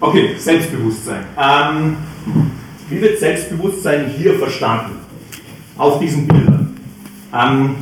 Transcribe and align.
Okay, 0.00 0.36
Selbstbewusstsein. 0.38 1.24
Ähm, 1.36 1.96
wie 2.88 3.00
wird 3.00 3.18
Selbstbewusstsein 3.18 4.08
hier 4.16 4.38
verstanden? 4.38 4.92
Auf 5.76 5.98
diesen 5.98 6.28
Bildern. 6.28 6.76
Ähm, 7.34 7.74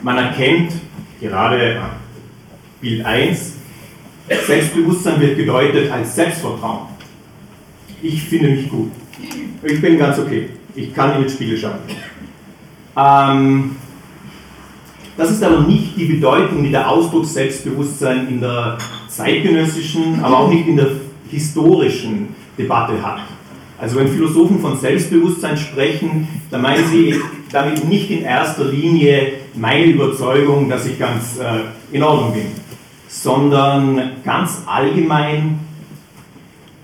man 0.00 0.16
erkennt 0.16 0.74
gerade 1.20 1.80
Bild 2.80 3.04
1, 3.04 3.54
Selbstbewusstsein 4.46 5.20
wird 5.20 5.36
gedeutet 5.36 5.90
als 5.90 6.14
Selbstvertrauen. 6.14 6.86
Ich 8.00 8.22
finde 8.22 8.50
mich 8.50 8.68
gut. 8.68 8.92
Ich 9.64 9.80
bin 9.80 9.98
ganz 9.98 10.20
okay. 10.20 10.50
Ich 10.76 10.94
kann 10.94 11.16
in 11.16 11.22
den 11.22 11.30
Spiegel 11.30 11.58
schauen. 11.58 11.80
Ähm, 12.96 13.76
das 15.16 15.32
ist 15.32 15.42
aber 15.42 15.62
nicht 15.62 15.96
die 15.96 16.04
Bedeutung, 16.04 16.62
die 16.62 16.70
der 16.70 16.88
Ausdruck 16.88 17.26
Selbstbewusstsein 17.26 18.28
in 18.28 18.40
der 18.40 18.78
zeitgenössischen, 19.08 20.20
aber 20.22 20.38
auch 20.38 20.48
nicht 20.48 20.68
in 20.68 20.76
der 20.76 21.07
historischen 21.30 22.34
Debatte 22.56 23.02
hat. 23.02 23.20
Also 23.78 23.96
wenn 23.96 24.08
Philosophen 24.08 24.58
von 24.60 24.78
Selbstbewusstsein 24.78 25.56
sprechen, 25.56 26.26
dann 26.50 26.62
meinen 26.62 26.86
sie 26.88 27.14
damit 27.52 27.88
nicht 27.88 28.10
in 28.10 28.22
erster 28.22 28.64
Linie 28.64 29.32
meine 29.54 29.86
Überzeugung, 29.86 30.68
dass 30.68 30.86
ich 30.86 30.98
ganz 30.98 31.38
äh, 31.38 31.94
in 31.94 32.02
Ordnung 32.02 32.34
bin, 32.34 32.46
sondern 33.08 34.12
ganz 34.24 34.62
allgemein 34.66 35.60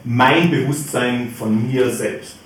mein 0.05 0.51
Bewusstsein 0.51 1.31
von 1.37 1.67
mir 1.67 1.91
selbst. 1.91 2.37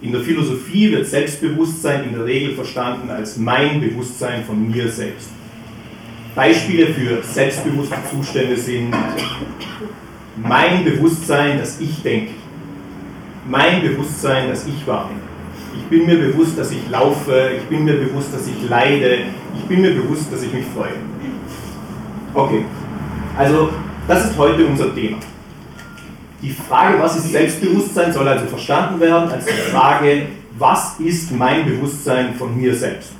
In 0.00 0.12
der 0.12 0.20
Philosophie 0.20 0.90
wird 0.92 1.06
Selbstbewusstsein 1.06 2.04
in 2.04 2.14
der 2.14 2.24
Regel 2.24 2.54
verstanden 2.54 3.10
als 3.10 3.36
mein 3.36 3.80
Bewusstsein 3.80 4.44
von 4.44 4.70
mir 4.70 4.88
selbst. 4.88 5.30
Beispiele 6.38 6.86
für 6.94 7.20
selbstbewusste 7.20 7.96
Zustände 8.08 8.56
sind 8.56 8.94
mein 10.36 10.84
Bewusstsein, 10.84 11.58
dass 11.58 11.80
ich 11.80 12.00
denke, 12.00 12.30
mein 13.44 13.82
Bewusstsein, 13.82 14.48
dass 14.48 14.64
ich 14.64 14.86
wahrnehme. 14.86 15.18
Ich 15.76 15.82
bin 15.86 16.06
mir 16.06 16.16
bewusst, 16.16 16.56
dass 16.56 16.70
ich 16.70 16.88
laufe, 16.88 17.50
ich 17.56 17.64
bin 17.64 17.84
mir 17.84 17.94
bewusst, 17.94 18.32
dass 18.32 18.46
ich 18.46 18.68
leide, 18.68 19.18
ich 19.56 19.64
bin 19.64 19.80
mir 19.80 19.90
bewusst, 19.90 20.32
dass 20.32 20.44
ich 20.44 20.52
mich 20.52 20.64
freue. 20.76 20.92
Okay, 22.34 22.64
also 23.36 23.70
das 24.06 24.26
ist 24.26 24.38
heute 24.38 24.64
unser 24.64 24.94
Thema. 24.94 25.18
Die 26.40 26.50
Frage, 26.50 27.00
was 27.00 27.16
ist 27.16 27.32
Selbstbewusstsein, 27.32 28.12
soll 28.12 28.28
also 28.28 28.46
verstanden 28.46 29.00
werden 29.00 29.28
als 29.28 29.44
die 29.44 29.72
Frage, 29.72 30.26
was 30.56 31.00
ist 31.00 31.32
mein 31.32 31.64
Bewusstsein 31.64 32.32
von 32.34 32.56
mir 32.56 32.76
selbst? 32.76 33.17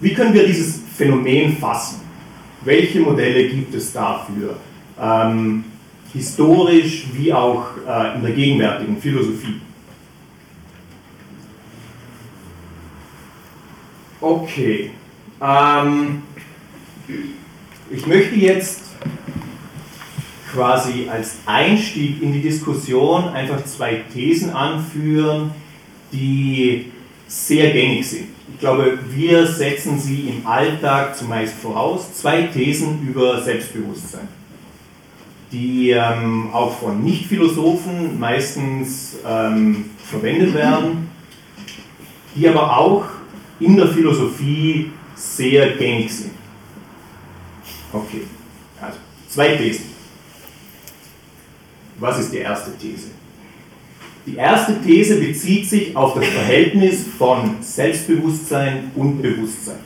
Wie 0.00 0.12
können 0.12 0.34
wir 0.34 0.46
dieses 0.46 0.80
Phänomen 0.96 1.56
fassen? 1.56 2.00
Welche 2.64 3.00
Modelle 3.00 3.48
gibt 3.48 3.74
es 3.74 3.92
dafür? 3.92 4.58
Ähm, 5.00 5.64
historisch 6.12 7.06
wie 7.12 7.32
auch 7.32 7.66
äh, 7.86 8.16
in 8.16 8.22
der 8.22 8.32
gegenwärtigen 8.32 9.00
Philosophie. 9.00 9.60
Okay. 14.20 14.90
Ähm, 15.40 16.22
ich 17.90 18.06
möchte 18.06 18.34
jetzt 18.34 18.82
quasi 20.52 21.08
als 21.08 21.36
Einstieg 21.44 22.22
in 22.22 22.32
die 22.32 22.40
Diskussion 22.40 23.28
einfach 23.28 23.64
zwei 23.64 24.02
Thesen 24.12 24.50
anführen, 24.50 25.50
die 26.12 26.86
sehr 27.28 27.72
gängig 27.72 28.08
sind. 28.08 28.35
Ich 28.56 28.60
glaube, 28.60 28.98
wir 29.10 29.46
setzen 29.46 30.00
sie 30.00 30.30
im 30.30 30.46
Alltag 30.46 31.14
zumeist 31.14 31.56
voraus. 31.56 32.14
Zwei 32.14 32.44
Thesen 32.44 33.06
über 33.06 33.42
Selbstbewusstsein, 33.42 34.28
die 35.52 35.90
ähm, 35.90 36.48
auch 36.54 36.78
von 36.78 37.04
Nichtphilosophen 37.04 38.18
meistens 38.18 39.18
ähm, 39.26 39.90
verwendet 39.98 40.54
werden, 40.54 41.10
die 42.34 42.48
aber 42.48 42.78
auch 42.78 43.04
in 43.60 43.76
der 43.76 43.88
Philosophie 43.88 44.90
sehr 45.14 45.72
gängig 45.76 46.14
sind. 46.14 46.32
Okay, 47.92 48.22
also 48.80 48.96
zwei 49.28 49.54
Thesen. 49.54 49.84
Was 51.98 52.20
ist 52.20 52.32
die 52.32 52.38
erste 52.38 52.74
These? 52.78 53.08
Die 54.26 54.34
erste 54.34 54.80
These 54.82 55.20
bezieht 55.20 55.68
sich 55.68 55.96
auf 55.96 56.14
das 56.14 56.26
Verhältnis 56.26 57.04
von 57.16 57.56
Selbstbewusstsein 57.60 58.90
und 58.96 59.22
Bewusstsein. 59.22 59.78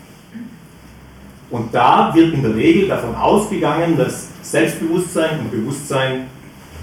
Und 1.50 1.74
da 1.74 2.14
wird 2.14 2.32
in 2.32 2.42
der 2.42 2.54
Regel 2.54 2.88
davon 2.88 3.14
ausgegangen, 3.14 3.98
dass 3.98 4.28
Selbstbewusstsein 4.42 5.40
und 5.40 5.50
Bewusstsein 5.50 6.26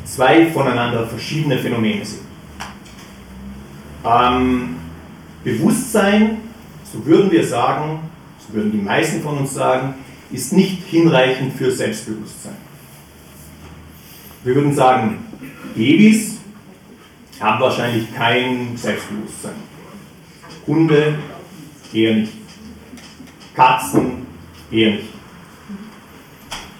zwei 0.05 0.45
voneinander 0.47 1.07
verschiedene 1.07 1.57
Phänomene 1.57 2.05
sind. 2.05 2.21
Ähm, 4.05 4.75
Bewusstsein, 5.43 6.37
so 6.83 7.03
würden 7.05 7.31
wir 7.31 7.45
sagen, 7.45 8.01
so 8.45 8.53
würden 8.53 8.71
die 8.71 8.77
meisten 8.77 9.21
von 9.21 9.39
uns 9.39 9.53
sagen, 9.53 9.95
ist 10.31 10.53
nicht 10.53 10.83
hinreichend 10.87 11.53
für 11.53 11.71
Selbstbewusstsein. 11.71 12.55
Wir 14.43 14.55
würden 14.55 14.75
sagen, 14.75 15.19
Babys 15.73 16.36
haben 17.39 17.59
wahrscheinlich 17.61 18.13
kein 18.15 18.75
Selbstbewusstsein. 18.75 19.55
Hunde 20.65 21.15
eher 21.93 22.15
nicht. 22.15 22.33
Katzen 23.55 24.25
eher 24.71 24.91
nicht. 24.91 25.17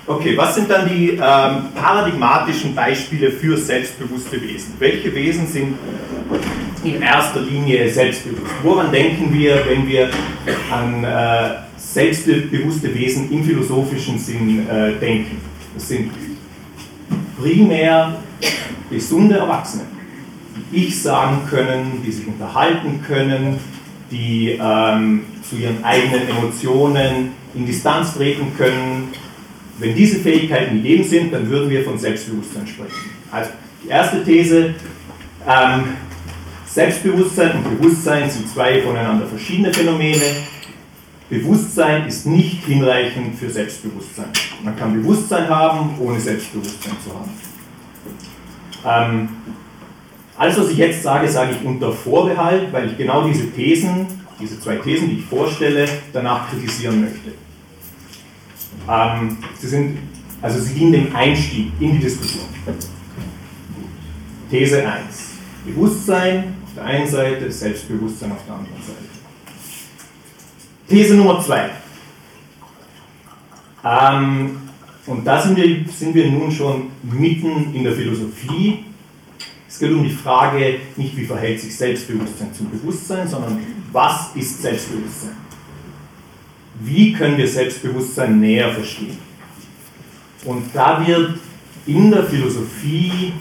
Okay, 0.10 0.38
was 0.38 0.56
sind 0.56 0.70
dann 0.70 0.88
die 0.88 1.10
ähm, 1.10 1.20
paradigmatischen 1.76 2.74
Beispiele 2.74 3.30
für 3.30 3.58
selbstbewusste 3.58 4.42
Wesen? 4.42 4.74
Welche 4.80 5.14
Wesen 5.14 5.46
sind 5.48 5.78
in 6.82 7.02
erster 7.02 7.42
Linie 7.42 7.90
selbstbewusst? 7.90 8.54
Woran 8.64 8.90
denken 8.90 9.34
wir, 9.34 9.66
wenn 9.68 9.86
wir 9.86 10.10
an 10.72 11.04
äh, 11.04 11.56
selbstbewusste 11.76 12.96
Wesen 12.96 13.30
im 13.30 13.44
philosophischen 13.44 14.18
Sinn 14.18 14.66
äh, 14.70 14.94
denken? 14.94 15.42
Das 15.74 15.90
sind 15.90 16.10
primär 17.42 18.16
gesunde 18.90 19.40
Erwachsene, 19.40 19.84
die 20.72 20.86
ich 20.86 21.02
sagen 21.02 21.42
können, 21.50 22.02
die 22.06 22.12
sich 22.12 22.28
unterhalten 22.28 23.02
können, 23.06 23.60
die 24.12 24.58
ähm, 24.62 25.26
zu 25.48 25.58
ihren 25.58 25.84
eigenen 25.84 26.30
Emotionen 26.30 27.32
in 27.54 27.66
Distanz 27.66 28.14
treten 28.14 28.54
können. 28.58 29.10
Wenn 29.80 29.96
diese 29.96 30.20
Fähigkeiten 30.20 30.82
gegeben 30.82 31.04
sind, 31.04 31.34
dann 31.34 31.50
würden 31.50 31.70
wir 31.70 31.84
von 31.84 31.98
Selbstbewusstsein 31.98 32.66
sprechen. 32.68 33.12
Also 33.32 33.52
die 33.84 33.90
erste 33.90 34.24
These, 34.24 34.74
ähm, 35.48 35.84
Selbstbewusstsein 36.66 37.58
und 37.58 37.80
Bewusstsein 37.80 38.30
sind 38.30 38.50
zwei 38.50 38.82
voneinander 38.82 39.26
verschiedene 39.28 39.74
Phänomene. 39.74 40.22
Bewusstsein 41.30 42.08
ist 42.08 42.26
nicht 42.26 42.64
hinreichend 42.66 43.38
für 43.38 43.50
Selbstbewusstsein. 43.50 44.30
Man 44.64 44.76
kann 44.76 45.02
Bewusstsein 45.02 45.50
haben, 45.50 45.96
ohne 46.00 46.20
Selbstbewusstsein 46.20 46.94
zu 47.04 47.14
haben. 47.14 47.32
Ähm, 48.86 49.30
alles, 50.38 50.58
was 50.58 50.70
ich 50.70 50.78
jetzt 50.78 51.04
sage, 51.04 51.28
sage 51.28 51.56
ich 51.60 51.66
unter 51.66 51.92
Vorbehalt, 51.92 52.72
weil 52.72 52.88
ich 52.92 52.98
genau 52.98 53.28
diese 53.28 53.52
Thesen, 53.52 54.06
diese 54.40 54.60
zwei 54.60 54.76
Thesen, 54.76 55.10
die 55.10 55.18
ich 55.18 55.26
vorstelle, 55.26 55.88
danach 56.14 56.50
kritisieren 56.50 57.02
möchte. 57.02 57.32
Ähm, 58.90 59.38
sie 59.58 59.68
sind, 59.68 59.98
also 60.42 60.60
sie 60.60 60.76
dienen 60.76 60.92
dem 60.92 61.16
Einstieg 61.16 61.72
in 61.80 61.94
die 61.94 62.00
Diskussion. 62.00 62.46
These 64.50 64.88
1. 64.88 64.96
Bewusstsein 65.66 66.56
auf 66.64 66.74
der 66.76 66.86
einen 66.86 67.08
Seite, 67.08 67.52
Selbstbewusstsein 67.52 68.32
auf 68.32 68.46
der 68.46 68.56
anderen 68.56 68.82
Seite. 68.82 69.08
These 70.88 71.16
Nummer 71.16 71.42
2. 71.42 71.70
Ähm, 73.84 74.58
und 75.06 75.26
da 75.26 75.42
sind 75.42 75.58
wir, 75.58 75.86
sind 75.90 76.14
wir 76.14 76.30
nun 76.30 76.52
schon 76.52 76.92
mitten 77.04 77.74
in 77.74 77.84
der 77.84 77.94
Philosophie. 77.94 78.86
Es 79.78 79.82
geht 79.82 79.92
um 79.92 80.04
die 80.04 80.10
Frage, 80.10 80.80
nicht 80.96 81.16
wie 81.16 81.26
verhält 81.26 81.62
sich 81.62 81.78
Selbstbewusstsein 81.78 82.52
zum 82.52 82.68
Bewusstsein, 82.72 83.28
sondern 83.28 83.60
was 83.92 84.32
ist 84.34 84.60
Selbstbewusstsein? 84.60 85.36
Wie 86.80 87.14
können 87.14 87.38
wir 87.38 87.48
Selbstbewusstsein 87.48 88.40
näher 88.40 88.72
verstehen? 88.72 89.20
Und 90.46 90.64
da 90.74 91.06
wird 91.06 91.38
in 91.86 92.10
der 92.10 92.24
Philosophie 92.24 93.34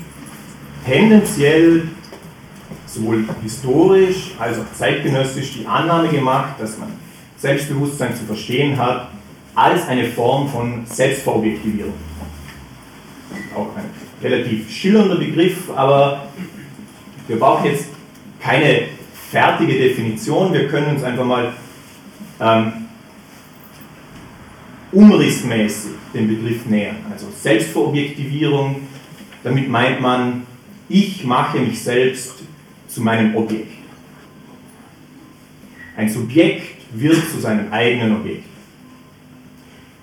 tendenziell 0.84 1.88
sowohl 2.84 3.24
historisch 3.42 4.32
als 4.38 4.58
auch 4.58 4.70
zeitgenössisch 4.74 5.54
die 5.54 5.66
Annahme 5.66 6.08
gemacht, 6.10 6.56
dass 6.58 6.76
man 6.76 6.90
Selbstbewusstsein 7.38 8.14
zu 8.14 8.24
verstehen 8.24 8.76
hat 8.76 9.10
als 9.54 9.88
eine 9.88 10.04
Form 10.10 10.50
von 10.50 10.84
Selbstverobjektivierung. 10.84 11.94
Relativ 14.26 14.69
schillernder 14.70 15.17
Begriff, 15.17 15.70
aber 15.70 16.28
wir 17.28 17.38
brauchen 17.38 17.67
jetzt 17.67 17.87
keine 18.40 18.88
fertige 19.31 19.73
Definition, 19.73 20.52
wir 20.52 20.67
können 20.67 20.96
uns 20.96 21.05
einfach 21.05 21.25
mal 21.25 21.52
ähm, 22.40 22.73
umrissmäßig 24.90 25.93
den 26.12 26.26
Begriff 26.26 26.67
nähern. 26.67 26.96
Also 27.11 27.26
Selbstverobjektivierung, 27.40 28.81
damit 29.44 29.69
meint 29.69 30.00
man, 30.00 30.43
ich 30.88 31.22
mache 31.25 31.58
mich 31.58 31.81
selbst 31.81 32.34
zu 32.88 33.02
meinem 33.02 33.37
Objekt. 33.37 33.72
Ein 35.96 36.08
Subjekt 36.08 36.82
wird 36.93 37.31
zu 37.31 37.40
seinem 37.40 37.72
eigenen 37.72 38.17
Objekt. 38.17 38.44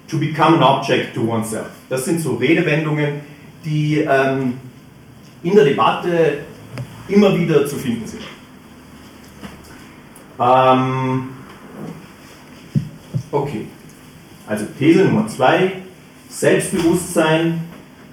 To 0.07 0.17
become 0.17 0.57
an 0.57 0.63
object 0.63 1.13
to 1.13 1.21
oneself. 1.21 1.69
Das 1.89 2.05
sind 2.05 2.21
so 2.21 2.35
Redewendungen, 2.35 3.32
die 3.63 3.99
ähm, 3.99 4.53
in 5.43 5.55
der 5.55 5.65
Debatte 5.65 6.39
immer 7.07 7.37
wieder 7.37 7.65
zu 7.65 7.75
finden 7.75 8.07
sind. 8.07 8.21
Ähm, 10.39 11.29
okay, 13.31 13.65
also 14.47 14.65
These 14.77 15.05
Nummer 15.05 15.27
zwei, 15.27 15.73
Selbstbewusstsein 16.29 17.61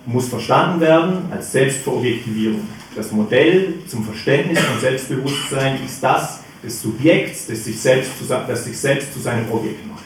muss 0.06 0.28
verstanden 0.28 0.80
werden 0.80 1.30
als 1.30 1.52
Selbstverobjektivierung. 1.52 2.66
Das 2.94 3.12
Modell 3.12 3.74
zum 3.86 4.04
Verständnis 4.04 4.58
von 4.58 4.80
Selbstbewusstsein 4.80 5.82
ist 5.84 6.02
das 6.02 6.40
des 6.62 6.82
Subjekts, 6.82 7.46
das 7.46 7.64
sich 7.64 7.80
selbst 7.80 8.18
zu, 8.18 8.24
das 8.26 8.64
sich 8.64 8.78
selbst 8.78 9.12
zu 9.14 9.20
seinem 9.20 9.50
Objekt 9.50 9.86
macht. 9.88 10.04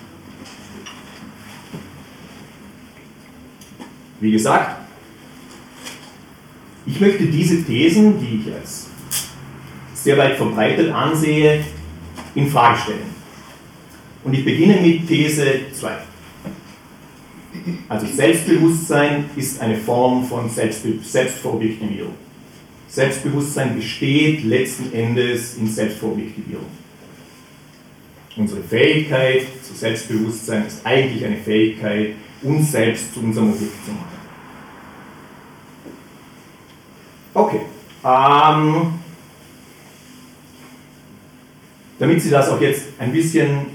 Wie 4.21 4.31
gesagt, 4.31 4.84
ich 6.87 7.01
möchte 7.01 7.25
diese 7.27 7.65
Thesen, 7.65 8.21
die 8.21 8.41
ich 8.41 8.55
als 8.55 8.89
sehr 9.95 10.19
weit 10.19 10.37
verbreitet 10.37 10.93
ansehe, 10.93 11.65
in 12.35 12.49
Frage 12.49 12.79
stellen. 12.79 13.15
Und 14.23 14.35
ich 14.35 14.45
beginne 14.45 14.81
mit 14.81 15.07
These 15.07 15.61
2. 15.73 15.93
Also 17.89 18.07
Selbstbewusstsein 18.07 19.27
ist 19.37 19.61
eine 19.61 19.77
Form 19.77 20.25
von 20.25 20.51
Selbstbe 20.51 20.95
Selbstverobjektivierung. 21.03 22.13
Selbstbewusstsein 22.89 23.77
besteht 23.77 24.45
letzten 24.45 24.93
Endes 24.93 25.57
in 25.57 25.69
Selbstverobjektivierung. 25.69 26.67
Unsere 28.37 28.63
Fähigkeit 28.63 29.47
zu 29.63 29.75
Selbstbewusstsein 29.75 30.67
ist 30.67 30.85
eigentlich 30.85 31.25
eine 31.25 31.37
Fähigkeit, 31.37 32.11
uns 32.43 32.73
selbst 32.73 33.15
zu 33.15 33.21
unserem 33.21 33.53
Objekt 33.53 33.85
zu 33.85 33.93
machen. 33.93 34.14
Okay. 37.35 37.63
Ähm, 38.05 38.95
damit 41.99 42.23
Sie 42.23 42.31
das 42.31 42.49
auch 42.49 42.61
jetzt 42.61 42.85
ein 42.99 43.13
bisschen, 43.13 43.67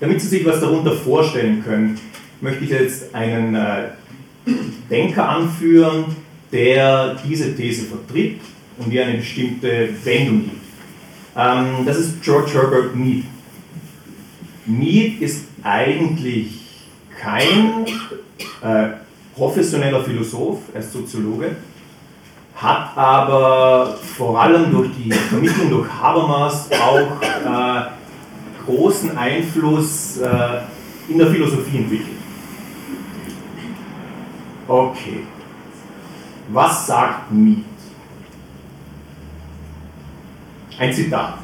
damit 0.00 0.20
Sie 0.20 0.28
sich 0.28 0.46
was 0.46 0.60
darunter 0.60 0.92
vorstellen 0.92 1.62
können, 1.62 2.00
möchte 2.40 2.64
ich 2.64 2.70
jetzt 2.70 3.14
einen 3.14 3.54
äh, 3.54 3.88
Denker 4.90 5.28
anführen, 5.28 6.16
der 6.50 7.16
diese 7.16 7.54
These 7.54 7.84
vertritt 7.86 8.40
und 8.78 8.90
die 8.90 9.00
eine 9.00 9.18
bestimmte 9.18 9.90
Wendung 10.04 10.44
gibt. 10.44 10.62
Ähm, 11.36 11.84
das 11.84 11.98
ist 11.98 12.22
George 12.22 12.52
Herbert 12.54 12.96
Mead. 12.96 13.24
Mead 14.64 15.20
ist 15.20 15.44
eigentlich 15.62 16.60
kein 17.20 17.86
äh, 18.62 18.88
professioneller 19.34 20.02
Philosoph, 20.02 20.58
er 20.74 20.80
ist 20.80 20.92
Soziologe, 20.92 21.56
hat 22.54 22.96
aber 22.96 23.96
vor 23.96 24.40
allem 24.40 24.70
durch 24.70 24.90
die 24.96 25.10
Vermittlung 25.10 25.70
durch 25.70 25.88
Habermas 25.90 26.68
auch 26.70 27.20
äh, 27.22 27.82
großen 28.64 29.16
Einfluss 29.16 30.18
äh, 30.18 30.60
in 31.08 31.18
der 31.18 31.28
Philosophie 31.28 31.78
entwickelt. 31.78 32.16
Okay. 34.68 35.24
Was 36.48 36.86
sagt 36.86 37.32
Mead? 37.32 37.64
Ein 40.78 40.92
Zitat. 40.92 41.38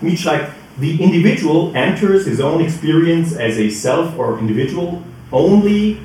Mead 0.00 0.18
schreibt, 0.18 0.52
The 0.80 1.00
individual 1.00 1.70
enters 1.74 2.26
his 2.26 2.40
own 2.40 2.60
experience 2.60 3.32
as 3.36 3.58
a 3.58 3.68
self 3.68 4.18
or 4.18 4.40
individual 4.40 5.02
only 5.30 5.98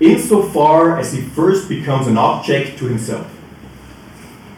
insofar 0.00 0.98
as 0.98 1.12
he 1.12 1.20
first 1.20 1.68
becomes 1.68 2.06
an 2.06 2.16
object 2.16 2.78
to 2.78 2.86
himself. 2.86 3.26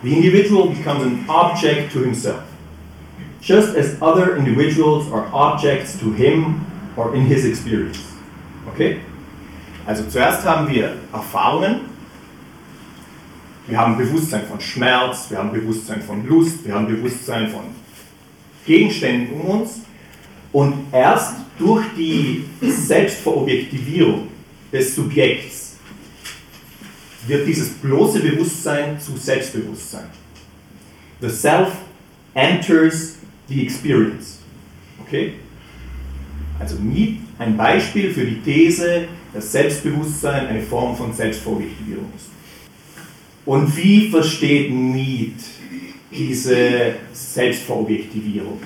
The 0.02 0.14
individual 0.14 0.68
becomes 0.68 1.04
an 1.04 1.24
object 1.28 1.92
to 1.92 2.00
himself, 2.00 2.44
just 3.40 3.76
as 3.76 4.00
other 4.00 4.36
individuals 4.36 5.10
are 5.12 5.26
objects 5.32 5.98
to 6.00 6.12
him 6.12 6.66
or 6.96 7.14
in 7.14 7.26
his 7.26 7.44
experience. 7.44 8.00
Okay? 8.68 9.00
Also 9.86 10.04
zuerst 10.04 10.44
haben 10.44 10.68
wir 10.68 10.96
Erfahrungen, 11.12 11.88
wir 13.66 13.78
haben 13.78 13.96
Bewusstsein 13.96 14.44
von 14.46 14.60
Schmerz, 14.60 15.30
wir 15.30 15.38
haben 15.38 15.52
Bewusstsein 15.52 16.02
von 16.02 16.26
Lust, 16.26 16.64
wir 16.64 16.74
haben 16.74 16.86
Bewusstsein 16.86 17.48
von 17.48 17.62
Gegenständen 18.66 19.40
um 19.40 19.60
uns 19.60 19.80
und 20.52 20.86
erst 20.92 21.36
durch 21.58 21.84
die 21.96 22.44
Selbstverobjektivierung 22.60 24.28
des 24.72 24.94
Subjekts 24.94 25.76
wird 27.26 27.46
dieses 27.46 27.70
bloße 27.74 28.20
Bewusstsein 28.20 28.98
zu 28.98 29.16
Selbstbewusstsein. 29.16 30.06
The 31.20 31.28
self 31.28 31.68
enters 32.34 33.16
the 33.48 33.62
experience. 33.62 34.38
Okay? 35.06 35.34
Also 36.58 36.76
ein 37.38 37.56
Beispiel 37.56 38.12
für 38.12 38.24
die 38.24 38.40
These, 38.40 39.08
dass 39.32 39.52
Selbstbewusstsein 39.52 40.46
eine 40.46 40.62
Form 40.62 40.96
von 40.96 41.12
Selbstverobjektivierung 41.12 42.06
ist. 42.16 42.26
Und 43.44 43.76
wie 43.76 44.08
versteht 44.08 44.70
Miet 44.70 45.36
diese 46.10 46.94
Selbstverobjektivierung? 47.12 48.60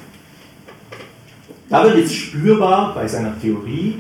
Da 1.69 1.85
wird 1.85 1.99
jetzt 1.99 2.15
spürbar 2.15 2.95
bei 2.95 3.09
seiner 3.09 3.41
Theorie, 3.41 3.99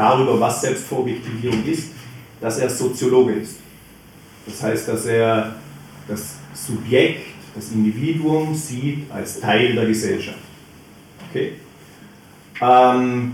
darüber, 0.00 0.40
was 0.40 0.62
Selbstverobjektivierung 0.62 1.62
ist, 1.66 1.90
dass 2.40 2.58
er 2.58 2.70
Soziologe 2.70 3.34
ist. 3.34 3.56
Das 4.46 4.62
heißt, 4.62 4.88
dass 4.88 5.04
er 5.04 5.56
das 6.08 6.36
Subjekt, 6.54 7.26
das 7.54 7.72
Individuum 7.72 8.54
sieht 8.54 9.10
als 9.10 9.40
Teil 9.40 9.74
der 9.74 9.86
Gesellschaft. 9.86 10.38
Okay? 11.28 11.52
Ähm, 12.62 13.32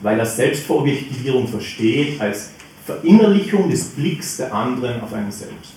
weil 0.00 0.18
er 0.18 0.26
Selbstverobjektivierung 0.26 1.48
versteht 1.48 2.20
als 2.20 2.50
Verinnerlichung 2.86 3.68
des 3.68 3.84
Blicks 3.88 4.36
der 4.36 4.54
anderen 4.54 5.00
auf 5.00 5.12
einen 5.12 5.32
selbst. 5.32 5.72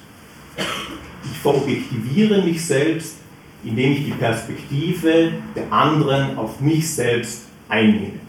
Ich 1.24 1.40
verobjektiviere 1.40 2.44
mich 2.44 2.64
selbst, 2.64 3.16
indem 3.64 3.94
ich 3.94 4.06
die 4.06 4.12
Perspektive 4.12 5.32
der 5.56 5.74
anderen 5.74 6.38
auf 6.38 6.60
mich 6.60 6.88
selbst 6.88 7.46
einnehme. 7.68 8.20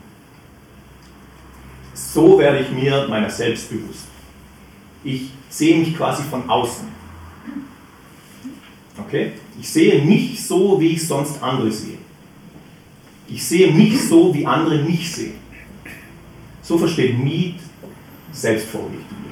So 2.11 2.38
werde 2.38 2.61
ich 2.61 2.71
mir 2.71 3.06
meiner 3.09 3.30
selbst 3.30 3.71
bewusst. 3.71 4.06
Ich 5.04 5.30
sehe 5.49 5.78
mich 5.78 5.97
quasi 5.97 6.23
von 6.25 6.49
außen. 6.49 6.87
Okay? 8.99 9.32
Ich 9.59 9.68
sehe 9.68 10.02
mich 10.02 10.44
so, 10.44 10.78
wie 10.80 10.88
ich 10.88 11.06
sonst 11.06 11.42
andere 11.42 11.71
sehe. 11.71 11.99
Ich 13.28 13.42
sehe 13.42 13.73
mich 13.73 14.09
so, 14.09 14.35
wie 14.35 14.47
andere 14.47 14.82
mich 14.82 15.11
sehen. 15.11 15.35
So 16.61 16.76
versteht 16.76 17.18
Miet 17.18 17.56
Selbstverobjektivierung. 18.32 19.23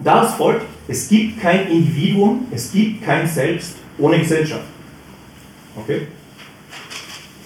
Daraus 0.00 0.34
folgt, 0.34 0.66
es 0.88 1.08
gibt 1.08 1.40
kein 1.40 1.68
Individuum, 1.68 2.48
es 2.50 2.72
gibt 2.72 3.04
kein 3.04 3.26
Selbst 3.26 3.76
ohne 3.98 4.18
Gesellschaft. 4.18 4.64
Okay? 5.76 6.08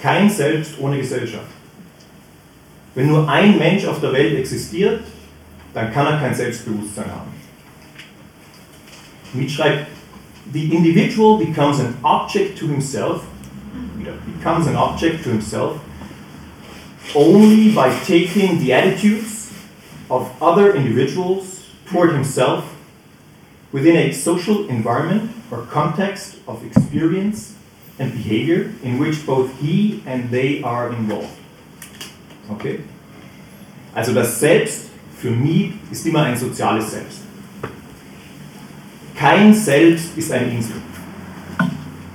Kein 0.02 0.30
Selbst 0.30 0.72
ohne 0.78 0.96
Gesellschaft. 0.96 1.57
Wenn 2.98 3.06
nur 3.06 3.28
ein 3.28 3.56
Mensch 3.58 3.84
auf 3.84 4.00
der 4.00 4.12
Welt 4.12 4.36
existiert, 4.36 5.04
dann 5.72 5.92
kann 5.92 6.04
er 6.04 6.18
kein 6.18 6.34
Selbstbewusstsein 6.34 7.04
haben. 7.08 7.30
Miet 9.34 9.52
schreibt, 9.52 9.86
the 10.52 10.64
individual 10.64 11.38
becomes 11.38 11.78
an 11.78 11.94
object 12.02 12.58
to 12.58 12.66
himself, 12.66 13.22
becomes 14.40 14.66
an 14.66 14.74
object 14.74 15.22
to 15.22 15.30
himself 15.30 15.78
only 17.14 17.70
by 17.70 17.88
taking 18.04 18.58
the 18.58 18.72
attitudes 18.74 19.52
of 20.10 20.26
other 20.42 20.74
individuals 20.74 21.68
toward 21.86 22.12
himself 22.12 22.64
within 23.70 23.94
a 23.96 24.10
social 24.10 24.66
environment 24.68 25.30
or 25.52 25.62
context 25.70 26.38
of 26.48 26.64
experience 26.64 27.54
and 28.00 28.10
behavior 28.12 28.72
in 28.82 28.98
which 28.98 29.24
both 29.24 29.56
he 29.60 30.02
and 30.04 30.32
they 30.32 30.60
are 30.64 30.92
involved. 30.92 31.37
Okay? 32.48 32.80
Also 33.94 34.14
das 34.14 34.40
Selbst 34.40 34.88
für 35.20 35.30
mich 35.30 35.72
ist 35.90 36.06
immer 36.06 36.22
ein 36.22 36.36
soziales 36.36 36.90
Selbst. 36.90 37.20
Kein 39.16 39.52
Selbst 39.52 40.16
ist 40.16 40.30
eine 40.30 40.46
Insel. 40.46 40.76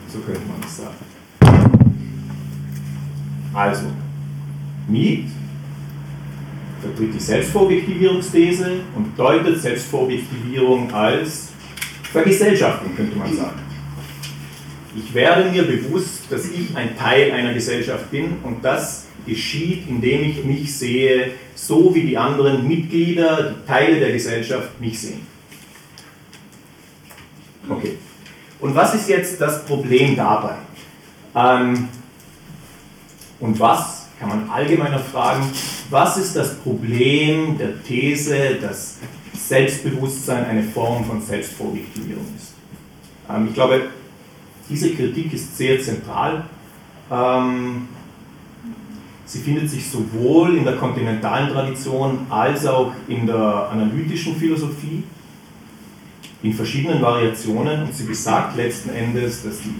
So 0.08 0.20
könnte 0.20 0.42
man 0.48 0.62
es 0.66 0.78
sagen. 0.78 0.96
Also, 3.54 3.86
Miet 4.88 5.26
vertritt 6.82 7.14
die 7.14 7.20
Selbstvorobjektivierungsthese 7.20 8.80
und 8.96 9.18
deutet 9.18 9.62
Selbstvorobjektivierung 9.62 10.94
als 10.94 11.50
Vergesellschaftung, 12.12 12.96
könnte 12.96 13.18
man 13.18 13.36
sagen. 13.36 13.60
Ich 14.96 15.14
werde 15.14 15.50
mir 15.50 15.64
bewusst, 15.64 16.24
dass 16.30 16.46
ich 16.50 16.76
ein 16.76 16.98
Teil 16.98 17.32
einer 17.32 17.54
Gesellschaft 17.54 18.10
bin 18.12 18.38
und 18.44 18.64
das 18.64 19.06
geschieht, 19.26 19.88
indem 19.88 20.24
ich 20.24 20.44
mich 20.44 20.78
sehe, 20.78 21.32
so 21.56 21.94
wie 21.94 22.02
die 22.02 22.18
anderen 22.18 22.68
Mitglieder, 22.68 23.54
die 23.54 23.68
Teile 23.68 24.00
der 24.00 24.12
Gesellschaft 24.12 24.80
mich 24.80 25.00
sehen. 25.00 25.26
Okay. 27.70 27.98
Und 28.60 28.76
was 28.76 28.96
ist 28.96 29.10
jetzt 29.10 29.40
das 29.40 29.66
Problem 29.66 30.16
dabei? 30.16 30.56
Ähm, 31.36 31.90
und 33.40 33.60
was, 33.60 34.08
kann 34.20 34.30
man 34.30 34.50
allgemeiner 34.50 35.00
fragen, 35.00 35.46
was 35.90 36.18
ist 36.18 36.36
das 36.36 36.56
Problem 36.60 37.58
der 37.58 37.84
These, 37.84 38.56
dass 38.62 39.00
Selbstbewusstsein 39.34 40.46
eine 40.46 40.64
Form 40.64 41.04
von 41.04 41.22
Selbstvorlegitimierung 41.22 42.26
ist? 42.38 42.54
Ähm, 43.30 43.48
ich 43.48 43.54
glaube, 43.54 43.90
diese 44.70 44.94
Kritik 44.94 45.34
ist 45.34 45.58
sehr 45.58 45.82
zentral. 45.82 46.46
Ähm, 47.12 47.90
sie 49.26 49.40
findet 49.40 49.70
sich 49.70 49.90
sowohl 49.90 50.58
in 50.58 50.66
der 50.66 50.76
kontinentalen 50.76 51.50
Tradition 51.50 52.26
als 52.30 52.66
auch 52.66 52.94
in 53.08 53.26
der 53.26 53.70
analytischen 53.72 54.36
Philosophie 54.36 55.04
in 56.44 56.54
verschiedenen 56.54 57.02
Variationen 57.02 57.84
und 57.84 57.96
sie 57.96 58.04
besagt 58.04 58.58
letzten 58.58 58.90
Endes, 58.90 59.44
dass 59.44 59.60
die 59.62 59.74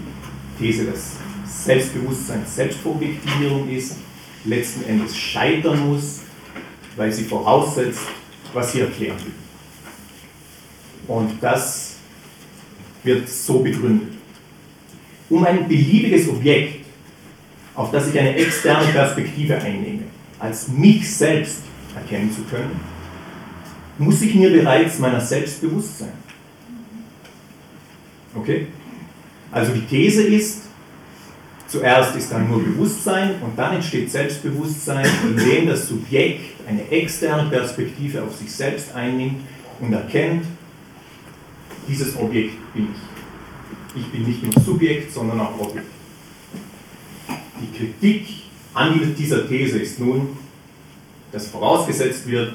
These 0.58 0.86
des 0.86 1.12
Selbstbewusstseins 1.46 2.56
Selbstvorobjektivierung 2.56 3.68
ist, 3.68 3.96
letzten 4.46 4.84
Endes 4.84 5.16
scheitern 5.16 5.86
muss, 5.88 6.22
weil 6.96 7.12
sie 7.12 7.24
voraussetzt, 7.24 8.00
was 8.52 8.72
sie 8.72 8.80
erklären 8.80 9.18
will. 9.18 9.32
Und 11.06 11.32
das 11.42 11.96
wird 13.02 13.28
so 13.28 13.58
begründet. 13.60 14.14
Um 15.28 15.44
ein 15.44 15.68
beliebiges 15.68 16.28
Objekt, 16.28 16.83
auf 17.74 17.90
das 17.90 18.08
ich 18.08 18.18
eine 18.18 18.36
externe 18.36 18.86
Perspektive 18.92 19.56
einnehme, 19.56 20.02
als 20.38 20.68
mich 20.68 21.14
selbst 21.14 21.62
erkennen 21.94 22.32
zu 22.32 22.42
können, 22.42 22.80
muss 23.98 24.22
ich 24.22 24.34
mir 24.34 24.50
bereits 24.50 24.98
meiner 24.98 25.20
selbst 25.20 25.60
bewusst 25.60 25.98
sein. 26.00 26.12
Okay? 28.34 28.66
Also 29.50 29.72
die 29.72 29.86
These 29.86 30.24
ist, 30.24 30.62
zuerst 31.68 32.16
ist 32.16 32.32
dann 32.32 32.48
nur 32.48 32.62
Bewusstsein 32.62 33.36
und 33.40 33.56
dann 33.56 33.76
entsteht 33.76 34.10
Selbstbewusstsein, 34.10 35.06
indem 35.24 35.68
das 35.68 35.88
Subjekt 35.88 36.40
eine 36.68 36.88
externe 36.90 37.48
Perspektive 37.48 38.22
auf 38.22 38.36
sich 38.36 38.50
selbst 38.50 38.94
einnimmt 38.94 39.40
und 39.80 39.92
erkennt, 39.92 40.44
dieses 41.88 42.16
Objekt 42.16 42.54
bin 42.72 42.88
ich. 42.92 44.00
Ich 44.00 44.10
bin 44.10 44.24
nicht 44.24 44.42
nur 44.42 44.52
Subjekt, 44.64 45.12
sondern 45.12 45.40
auch 45.40 45.60
Objekt. 45.60 45.93
Die 47.64 47.78
Kritik 47.78 48.26
an 48.74 49.14
dieser 49.16 49.48
These 49.48 49.78
ist 49.78 49.98
nun, 49.98 50.36
dass 51.32 51.48
vorausgesetzt 51.48 52.26
wird, 52.26 52.54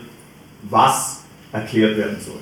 was 0.69 1.21
erklärt 1.51 1.97
werden 1.97 2.17
soll 2.23 2.39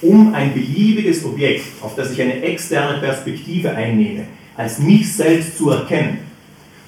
um 0.00 0.32
ein 0.34 0.54
beliebiges 0.54 1.24
Objekt, 1.24 1.64
auf 1.80 1.94
das 1.94 2.12
ich 2.12 2.22
eine 2.22 2.40
externe 2.42 3.00
Perspektive 3.00 3.70
einnehme, 3.70 4.26
als 4.56 4.78
mich 4.78 5.12
selbst 5.12 5.58
zu 5.58 5.70
erkennen, 5.70 6.18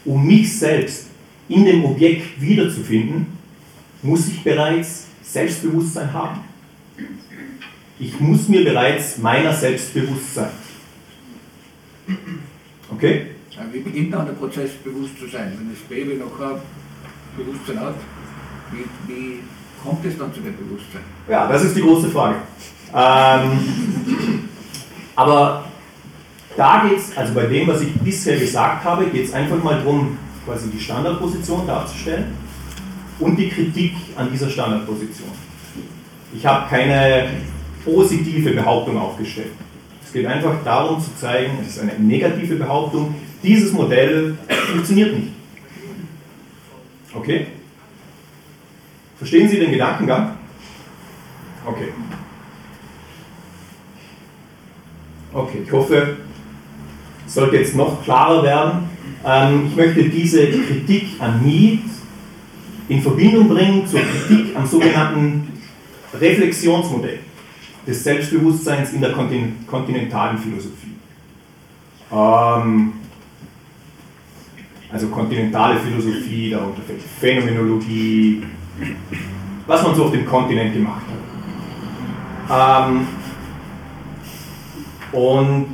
um 0.05 0.25
mich 0.27 0.59
selbst 0.59 1.07
in 1.49 1.65
dem 1.65 1.85
Objekt 1.85 2.41
wiederzufinden, 2.41 3.27
muss 4.03 4.29
ich 4.29 4.43
bereits 4.43 5.07
Selbstbewusstsein 5.23 6.13
haben. 6.13 6.41
Ich 7.99 8.19
muss 8.19 8.49
mir 8.49 8.65
bereits 8.65 9.19
meiner 9.19 9.53
selbst 9.53 9.93
bewusst 9.93 10.35
sein. 10.35 10.51
Okay? 12.91 13.27
Wie 13.73 13.81
beginnt 13.81 14.13
dann 14.15 14.27
der 14.27 14.33
Prozess, 14.33 14.71
bewusst 14.85 15.19
zu 15.19 15.27
sein? 15.27 15.53
Wenn 15.59 15.71
das 15.71 15.81
Baby 15.89 16.17
noch 16.17 16.37
kein 16.39 16.61
Bewusstsein 17.37 17.81
hat, 17.81 17.95
wie, 18.73 19.13
wie 19.13 19.41
kommt 19.83 20.05
es 20.05 20.19
dann 20.19 20.33
zu 20.33 20.41
dem 20.41 20.57
Bewusstsein? 20.57 21.03
Ja, 21.29 21.47
das 21.49 21.65
ist 21.65 21.77
die 21.77 21.81
große 21.81 22.09
Frage. 22.09 22.37
Ähm, 22.95 24.49
aber 25.17 25.65
da 26.57 26.87
geht 26.89 26.99
es, 26.99 27.17
also 27.17 27.35
bei 27.35 27.47
dem, 27.47 27.69
was 27.69 27.81
ich 27.83 27.93
bisher 27.95 28.39
gesagt 28.39 28.85
habe, 28.85 29.07
geht 29.07 29.27
es 29.27 29.33
einfach 29.33 29.63
mal 29.63 29.79
darum, 29.79 30.17
quasi 30.45 30.69
die 30.71 30.81
Standardposition 30.81 31.67
darzustellen 31.67 32.35
und 33.19 33.37
die 33.37 33.49
Kritik 33.49 33.93
an 34.17 34.31
dieser 34.33 34.51
Standardposition. 34.51 35.31
Ich 36.35 36.45
habe 36.47 36.69
keine 36.69 37.29
positive 37.85 38.51
Behauptung 38.53 38.99
aufgestellt. 38.99 39.53
Es 40.05 40.13
geht 40.13 40.27
einfach 40.27 40.55
darum 40.65 41.01
zu 41.01 41.15
zeigen, 41.17 41.59
es 41.63 41.77
ist 41.77 41.81
eine 41.81 41.95
negative 41.99 42.57
Behauptung, 42.57 43.15
dieses 43.43 43.73
Modell 43.73 44.37
funktioniert 44.73 45.15
nicht. 45.15 45.29
Okay? 47.15 47.47
Verstehen 49.17 49.49
Sie 49.49 49.59
den 49.59 49.73
Gedankengang? 49.73 50.37
Okay. 51.67 51.89
Okay, 55.33 55.59
ich 55.65 55.73
hoffe, 55.73 56.17
es 57.27 57.35
sollte 57.35 57.57
jetzt 57.57 57.77
noch 57.77 58.03
klarer 58.03 58.43
werden. 58.43 58.89
Ähm, 59.25 59.67
ich 59.69 59.77
möchte 59.77 60.05
diese 60.09 60.49
Kritik 60.51 61.21
an 61.21 61.45
Miet 61.45 61.85
in 62.89 63.03
Verbindung 63.03 63.49
bringen 63.49 63.87
zur 63.87 64.01
Kritik 64.01 64.57
am 64.57 64.67
sogenannten 64.67 65.49
Reflexionsmodell 66.19 67.21
des 67.87 68.03
Selbstbewusstseins 68.03 68.93
in 68.93 69.01
der 69.01 69.13
kontinentalen 69.13 70.39
Philosophie. 70.39 70.95
Ähm, 72.13 72.93
also 74.93 75.09
kontinentale 75.09 75.79
Philosophie, 75.81 76.51
darunter 76.51 76.83
fällt 76.83 77.01
Phänomenologie, 77.21 78.43
was 79.67 79.83
man 79.83 79.95
so 79.95 80.05
auf 80.05 80.13
dem 80.13 80.27
Kontinent 80.27 80.75
gemacht 80.75 81.03
hat. 82.49 82.89
Ähm, 82.89 83.07
und 85.13 85.73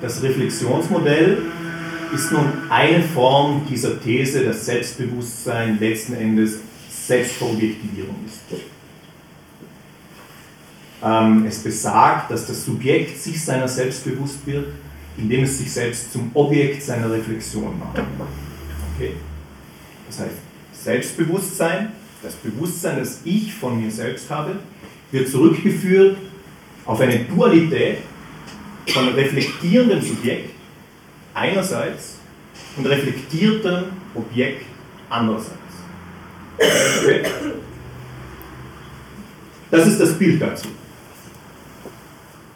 das 0.00 0.22
Reflexionsmodell 0.22 1.38
ist 2.14 2.30
nun 2.30 2.46
eine 2.68 3.02
Form 3.02 3.62
dieser 3.68 4.00
These, 4.00 4.44
dass 4.44 4.66
Selbstbewusstsein 4.66 5.78
letzten 5.80 6.14
Endes 6.14 6.60
Selbstverobjektivierung 6.88 8.16
ist. 8.26 8.40
Ähm, 11.02 11.46
es 11.46 11.58
besagt, 11.58 12.30
dass 12.30 12.46
das 12.46 12.64
Subjekt 12.64 13.20
sich 13.20 13.42
seiner 13.44 13.66
selbst 13.66 14.04
bewusst 14.04 14.46
wird, 14.46 14.68
indem 15.16 15.44
es 15.44 15.58
sich 15.58 15.72
selbst 15.72 16.12
zum 16.12 16.30
Objekt 16.34 16.82
seiner 16.82 17.10
Reflexion 17.10 17.78
macht. 17.78 17.98
Okay? 18.94 19.14
Das 20.06 20.20
heißt, 20.20 20.36
Selbstbewusstsein, 20.72 21.92
das 22.22 22.34
Bewusstsein, 22.34 22.98
das 22.98 23.20
ich 23.24 23.52
von 23.52 23.80
mir 23.80 23.90
selbst 23.90 24.30
habe, 24.30 24.56
wird 25.10 25.28
zurückgeführt 25.28 26.16
auf 26.84 27.00
eine 27.00 27.20
Dualität 27.20 27.98
von 28.88 29.08
reflektierendem 29.08 30.02
Subjekt 30.02 30.50
einerseits 31.34 32.16
und 32.76 32.86
reflektiertem 32.86 33.84
Objekt 34.14 34.66
andererseits. 35.08 35.56
Okay. 36.58 37.22
Das 39.70 39.86
ist 39.86 40.00
das 40.00 40.18
Bild 40.18 40.40
dazu. 40.40 40.68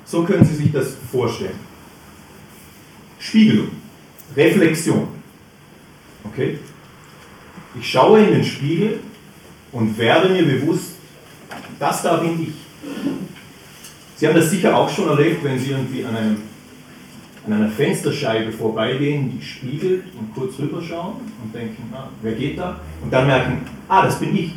So 0.06 0.22
können 0.22 0.44
Sie 0.44 0.54
sich 0.54 0.72
das 0.72 0.96
vorstellen. 1.10 1.58
Spiegelung, 3.18 3.70
Reflexion. 4.36 5.08
Okay? 6.24 6.58
Ich 7.78 7.90
schaue 7.90 8.20
in 8.20 8.34
den 8.34 8.44
Spiegel 8.44 9.00
und 9.72 9.98
werde 9.98 10.28
mir 10.28 10.44
bewusst, 10.44 10.92
das 11.78 12.02
da 12.02 12.18
bin 12.18 12.40
ich. 12.40 12.54
Sie 14.16 14.26
haben 14.26 14.34
das 14.34 14.50
sicher 14.50 14.74
auch 14.74 14.88
schon 14.88 15.08
erlebt, 15.08 15.44
wenn 15.44 15.58
Sie 15.58 15.72
irgendwie 15.72 16.04
an, 16.04 16.16
einem, 16.16 16.36
an 17.46 17.52
einer 17.52 17.68
Fensterscheibe 17.68 18.52
vorbeigehen, 18.52 19.30
die 19.36 19.44
spiegelt 19.44 20.04
und 20.18 20.32
kurz 20.34 20.58
rüberschauen 20.58 21.16
und 21.42 21.54
denken, 21.54 21.92
ah, 21.92 22.08
wer 22.22 22.32
geht 22.32 22.58
da? 22.58 22.80
Und 23.02 23.12
dann 23.12 23.26
merken, 23.26 23.62
ah, 23.88 24.04
das 24.06 24.18
bin 24.18 24.34
ich. 24.36 24.52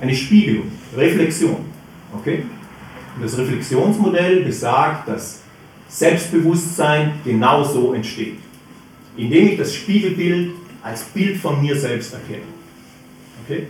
Eine 0.00 0.14
Spiegelung, 0.14 0.70
Reflexion. 0.96 1.56
Okay? 2.14 2.44
Das 3.20 3.36
Reflexionsmodell 3.36 4.42
besagt, 4.44 5.08
dass 5.08 5.42
Selbstbewusstsein 5.88 7.20
genauso 7.24 7.92
entsteht, 7.92 8.38
indem 9.16 9.48
ich 9.48 9.58
das 9.58 9.74
Spiegelbild 9.74 10.52
als 10.82 11.04
Bild 11.04 11.36
von 11.36 11.60
mir 11.60 11.76
selbst 11.76 12.14
erkenne. 12.14 12.42
Okay? 13.44 13.66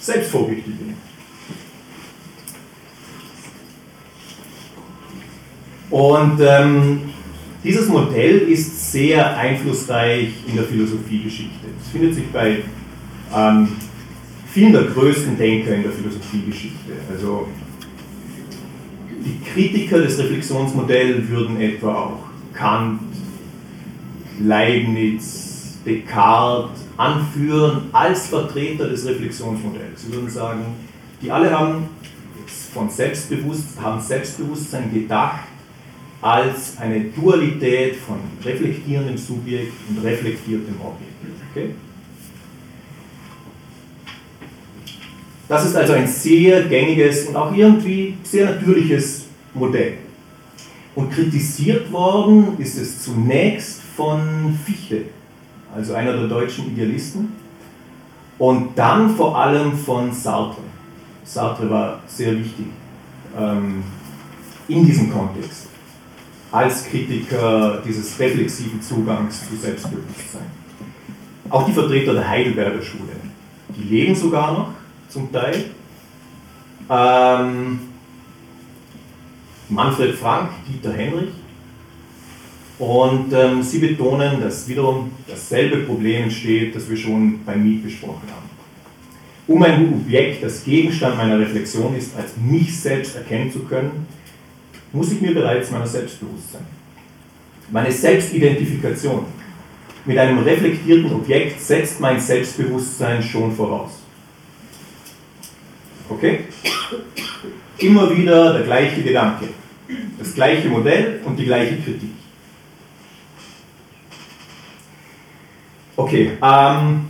Selbstvorwichtig. 0.00 0.74
Und 5.90 6.40
ähm, 6.40 7.00
Dieses 7.64 7.88
Modell 7.88 8.38
ist 8.48 8.92
sehr 8.92 9.36
einflussreich 9.36 10.28
in 10.46 10.54
der 10.56 10.64
Philosophiegeschichte. 10.64 11.66
Es 11.80 11.88
findet 11.90 12.14
sich 12.14 12.26
bei 12.28 12.62
ähm, 13.34 13.68
vielen 14.52 14.72
der 14.72 14.84
größten 14.84 15.36
Denker 15.36 15.74
in 15.74 15.82
der 15.82 15.92
Philosophiegeschichte. 15.92 16.92
Also 17.12 17.48
die 19.28 19.40
Kritiker 19.50 20.00
des 20.00 20.18
Reflexionsmodells 20.18 21.28
würden 21.28 21.60
etwa 21.60 21.94
auch 21.94 22.18
Kant, 22.54 23.00
Leibniz, 24.40 25.78
Descartes 25.84 26.84
anführen 26.96 27.82
als 27.92 28.28
Vertreter 28.28 28.88
des 28.88 29.06
Reflexionsmodells. 29.06 30.02
Sie 30.02 30.12
würden 30.12 30.30
sagen, 30.30 30.64
die 31.20 31.30
alle 31.30 31.50
haben 31.50 31.88
von 32.72 32.88
Selbstbewusst, 32.88 33.80
haben 33.80 34.00
Selbstbewusstsein 34.00 34.92
gedacht 34.92 35.44
als 36.20 36.78
eine 36.78 37.00
Dualität 37.00 37.96
von 37.96 38.16
reflektierendem 38.44 39.16
Subjekt 39.16 39.72
und 39.88 40.04
reflektiertem 40.04 40.74
Objekt. 40.80 41.12
Okay? 41.50 41.70
Das 45.48 45.64
ist 45.64 45.74
also 45.74 45.94
ein 45.94 46.06
sehr 46.06 46.64
gängiges 46.64 47.26
und 47.26 47.36
auch 47.36 47.54
irgendwie 47.54 48.18
sehr 48.22 48.44
natürliches 48.46 49.24
Modell. 49.54 49.94
Und 50.94 51.10
kritisiert 51.10 51.90
worden 51.90 52.56
ist 52.58 52.76
es 52.76 53.02
zunächst 53.02 53.80
von 53.96 54.58
Fichte, 54.64 55.02
also 55.74 55.94
einer 55.94 56.12
der 56.12 56.28
deutschen 56.28 56.72
Idealisten, 56.72 57.32
und 58.38 58.76
dann 58.76 59.10
vor 59.16 59.36
allem 59.36 59.76
von 59.76 60.12
Sartre. 60.12 60.62
Sartre 61.24 61.68
war 61.70 62.00
sehr 62.06 62.38
wichtig 62.38 62.66
ähm, 63.36 63.82
in 64.68 64.84
diesem 64.84 65.10
Kontext 65.10 65.68
als 66.50 66.86
Kritiker 66.86 67.82
dieses 67.86 68.18
reflexiven 68.18 68.80
Zugangs 68.80 69.46
zu 69.48 69.56
Selbstbewusstsein. 69.56 70.46
Auch 71.50 71.66
die 71.66 71.72
Vertreter 71.72 72.14
der 72.14 72.28
Heidelberger 72.28 72.82
Schule, 72.82 73.12
die 73.76 73.82
leben 73.82 74.14
sogar 74.14 74.52
noch 74.52 74.68
zum 75.08 75.32
Teil. 75.32 75.64
Ähm, 76.90 77.80
Manfred 79.68 80.14
Frank, 80.14 80.50
Dieter 80.66 80.92
Henrich. 80.92 81.30
Und 82.78 83.32
ähm, 83.32 83.62
sie 83.62 83.80
betonen, 83.80 84.40
dass 84.40 84.68
wiederum 84.68 85.10
dasselbe 85.26 85.78
Problem 85.78 86.24
entsteht, 86.24 86.76
das 86.76 86.88
wir 86.88 86.96
schon 86.96 87.44
beim 87.44 87.62
Miet 87.62 87.82
besprochen 87.82 88.28
haben. 88.28 88.48
Um 89.48 89.62
ein 89.62 89.92
Objekt, 89.92 90.44
das 90.44 90.62
Gegenstand 90.62 91.16
meiner 91.16 91.38
Reflexion 91.38 91.96
ist, 91.96 92.16
als 92.16 92.36
mich 92.36 92.78
selbst 92.78 93.16
erkennen 93.16 93.50
zu 93.50 93.60
können, 93.60 94.06
muss 94.92 95.10
ich 95.10 95.20
mir 95.20 95.34
bereits 95.34 95.70
meiner 95.70 95.86
selbst 95.86 96.20
bewusst 96.20 96.52
sein. 96.52 96.66
Meine 97.70 97.90
Selbstidentifikation 97.90 99.24
mit 100.04 100.16
einem 100.16 100.38
reflektierten 100.38 101.12
Objekt 101.12 101.60
setzt 101.60 102.00
mein 102.00 102.20
Selbstbewusstsein 102.20 103.22
schon 103.22 103.54
voraus. 103.54 103.97
Okay? 106.08 106.44
Immer 107.78 108.16
wieder 108.16 108.54
der 108.54 108.62
gleiche 108.62 109.02
Gedanke, 109.02 109.48
das 110.18 110.34
gleiche 110.34 110.68
Modell 110.68 111.20
und 111.24 111.36
die 111.36 111.44
gleiche 111.44 111.76
Kritik. 111.76 112.10
Okay, 115.96 116.32
ähm, 116.42 117.06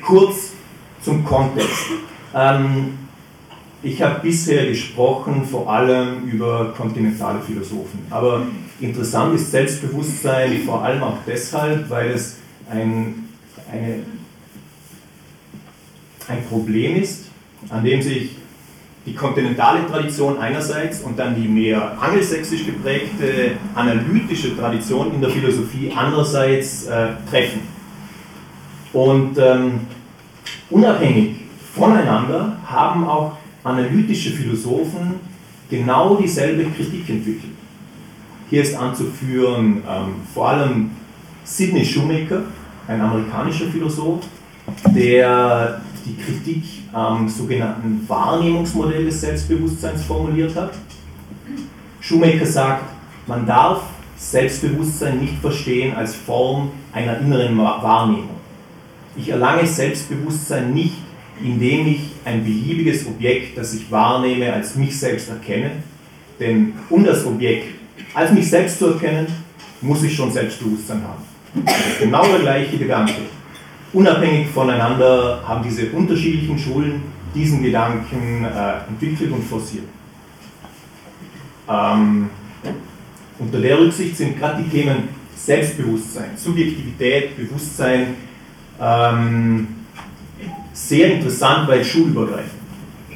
kurz 0.00 0.52
zum 1.02 1.24
Kontext. 1.24 1.86
Ähm, 2.34 2.98
ich 3.82 4.00
habe 4.00 4.20
bisher 4.20 4.66
gesprochen 4.66 5.44
vor 5.44 5.70
allem 5.70 6.24
über 6.24 6.72
kontinentale 6.72 7.40
Philosophen, 7.40 8.06
aber 8.08 8.46
interessant 8.80 9.34
ist 9.34 9.50
Selbstbewusstsein 9.50 10.62
vor 10.64 10.82
allem 10.82 11.02
auch 11.02 11.18
deshalb, 11.26 11.90
weil 11.90 12.12
es 12.12 12.38
ein, 12.70 13.28
eine, 13.70 14.00
ein 16.28 16.44
Problem 16.48 16.96
ist, 16.96 17.23
an 17.70 17.84
dem 17.84 18.00
sich 18.02 18.30
die 19.06 19.14
kontinentale 19.14 19.86
Tradition 19.86 20.38
einerseits 20.38 21.02
und 21.02 21.18
dann 21.18 21.34
die 21.34 21.46
mehr 21.46 22.00
angelsächsisch 22.00 22.64
geprägte 22.64 23.52
analytische 23.74 24.56
Tradition 24.56 25.12
in 25.14 25.20
der 25.20 25.30
Philosophie 25.30 25.92
andererseits 25.94 26.86
äh, 26.86 27.08
treffen. 27.30 27.60
Und 28.92 29.36
ähm, 29.38 29.80
unabhängig 30.70 31.36
voneinander 31.74 32.56
haben 32.66 33.06
auch 33.06 33.36
analytische 33.62 34.30
Philosophen 34.30 35.20
genau 35.68 36.16
dieselbe 36.16 36.64
Kritik 36.70 37.08
entwickelt. 37.08 37.52
Hier 38.48 38.62
ist 38.62 38.76
anzuführen 38.76 39.82
ähm, 39.88 40.14
vor 40.32 40.48
allem 40.50 40.90
Sidney 41.44 41.84
Shoemaker, 41.84 42.42
ein 42.86 43.00
amerikanischer 43.00 43.66
Philosoph, 43.66 44.24
der 44.94 45.80
die 46.04 46.16
Kritik 46.16 46.62
am 46.92 47.28
sogenannten 47.28 48.04
Wahrnehmungsmodell 48.06 49.04
des 49.06 49.20
Selbstbewusstseins 49.20 50.02
formuliert 50.02 50.54
hat. 50.54 50.72
Shoemaker 52.00 52.46
sagt, 52.46 52.84
man 53.26 53.46
darf 53.46 53.82
Selbstbewusstsein 54.16 55.20
nicht 55.20 55.38
verstehen 55.40 55.94
als 55.94 56.14
Form 56.14 56.70
einer 56.92 57.18
inneren 57.18 57.56
Wahrnehmung. 57.58 58.30
Ich 59.16 59.28
erlange 59.28 59.66
Selbstbewusstsein 59.66 60.72
nicht, 60.74 60.94
indem 61.42 61.86
ich 61.86 62.00
ein 62.24 62.44
beliebiges 62.44 63.06
Objekt, 63.06 63.56
das 63.58 63.74
ich 63.74 63.90
wahrnehme, 63.90 64.52
als 64.52 64.76
mich 64.76 64.98
selbst 64.98 65.30
erkenne. 65.30 65.70
Denn 66.38 66.74
um 66.90 67.04
das 67.04 67.24
Objekt 67.26 67.74
als 68.12 68.32
mich 68.32 68.48
selbst 68.48 68.78
zu 68.78 68.88
erkennen, 68.88 69.26
muss 69.80 70.02
ich 70.02 70.14
schon 70.14 70.32
Selbstbewusstsein 70.32 71.02
haben. 71.02 71.22
Genau 72.00 72.26
der 72.26 72.40
gleiche 72.40 72.76
Gedanke 72.76 73.14
unabhängig 73.94 74.48
voneinander 74.48 75.42
haben 75.46 75.62
diese 75.62 75.90
unterschiedlichen 75.90 76.58
Schulen 76.58 77.02
diesen 77.34 77.62
Gedanken 77.62 78.44
äh, 78.44 78.88
entwickelt 78.88 79.32
und 79.32 79.42
forciert. 79.42 79.84
Ähm, 81.68 82.28
unter 83.38 83.60
der 83.60 83.78
Rücksicht 83.78 84.16
sind 84.16 84.38
gerade 84.38 84.62
die 84.62 84.68
Themen 84.68 85.08
Selbstbewusstsein, 85.34 86.36
Subjektivität, 86.36 87.36
Bewusstsein 87.36 88.14
ähm, 88.80 89.68
sehr 90.72 91.14
interessant, 91.14 91.68
weil 91.68 91.84
schulübergreifend. 91.84 92.52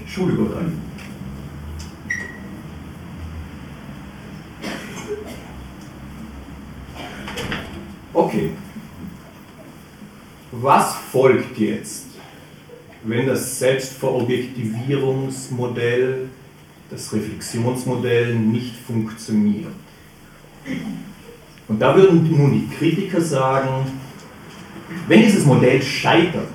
Schulübergreifend. 0.07 0.89
Okay. 8.13 8.51
Was 10.61 10.97
folgt 11.13 11.57
jetzt, 11.59 12.07
wenn 13.05 13.29
das 13.29 13.61
Selbstverobjektivierungsmodell, 13.61 16.29
das 16.91 17.13
Reflexionsmodell 17.13 18.35
nicht 18.35 18.75
funktioniert? 18.75 19.71
Und 21.69 21.81
da 21.81 21.95
würden 21.95 22.29
nun 22.29 22.53
die 22.53 22.67
Kritiker 22.75 23.21
sagen, 23.21 23.87
wenn 25.07 25.23
dieses 25.23 25.45
Modell 25.45 25.81
scheitert, 25.81 26.49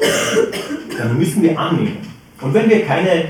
dann 0.98 1.18
müssen 1.18 1.42
wir 1.42 1.58
annehmen. 1.58 2.00
Und 2.42 2.54
wenn 2.54 2.70
wir 2.70 2.84
keine, 2.84 3.30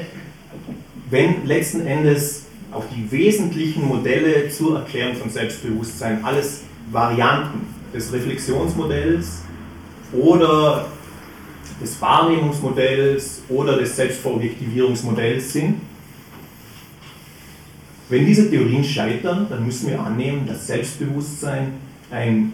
wenn 1.12 1.46
letzten 1.46 1.86
Endes 1.86 2.46
auf 2.72 2.86
die 2.90 3.12
wesentlichen 3.12 3.88
Modelle 3.88 4.50
zur 4.50 4.80
Erklärung 4.80 5.18
von 5.18 5.30
Selbstbewusstsein 5.30 6.26
alles 6.26 6.64
Varianten 6.92 7.68
des 7.94 8.12
Reflexionsmodells 8.12 9.44
oder 10.14 10.88
des 11.82 12.02
Wahrnehmungsmodells 12.02 13.44
oder 13.50 13.78
des 13.78 13.96
Selbstverobjektivierungsmodells 13.96 15.54
sind. 15.54 15.82
Wenn 18.10 18.26
diese 18.26 18.50
Theorien 18.50 18.84
scheitern, 18.84 19.48
dann 19.50 19.66
müssen 19.66 19.90
wir 19.90 20.00
annehmen, 20.00 20.46
dass 20.46 20.68
Selbstbewusstsein 20.68 21.74
ein 22.12 22.54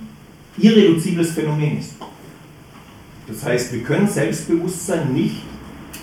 irreduzibles 0.57 1.31
Phänomen 1.31 1.79
ist. 1.79 1.95
Das 3.27 3.43
heißt, 3.43 3.73
wir 3.73 3.83
können 3.83 4.07
Selbstbewusstsein 4.07 5.13
nicht 5.13 5.43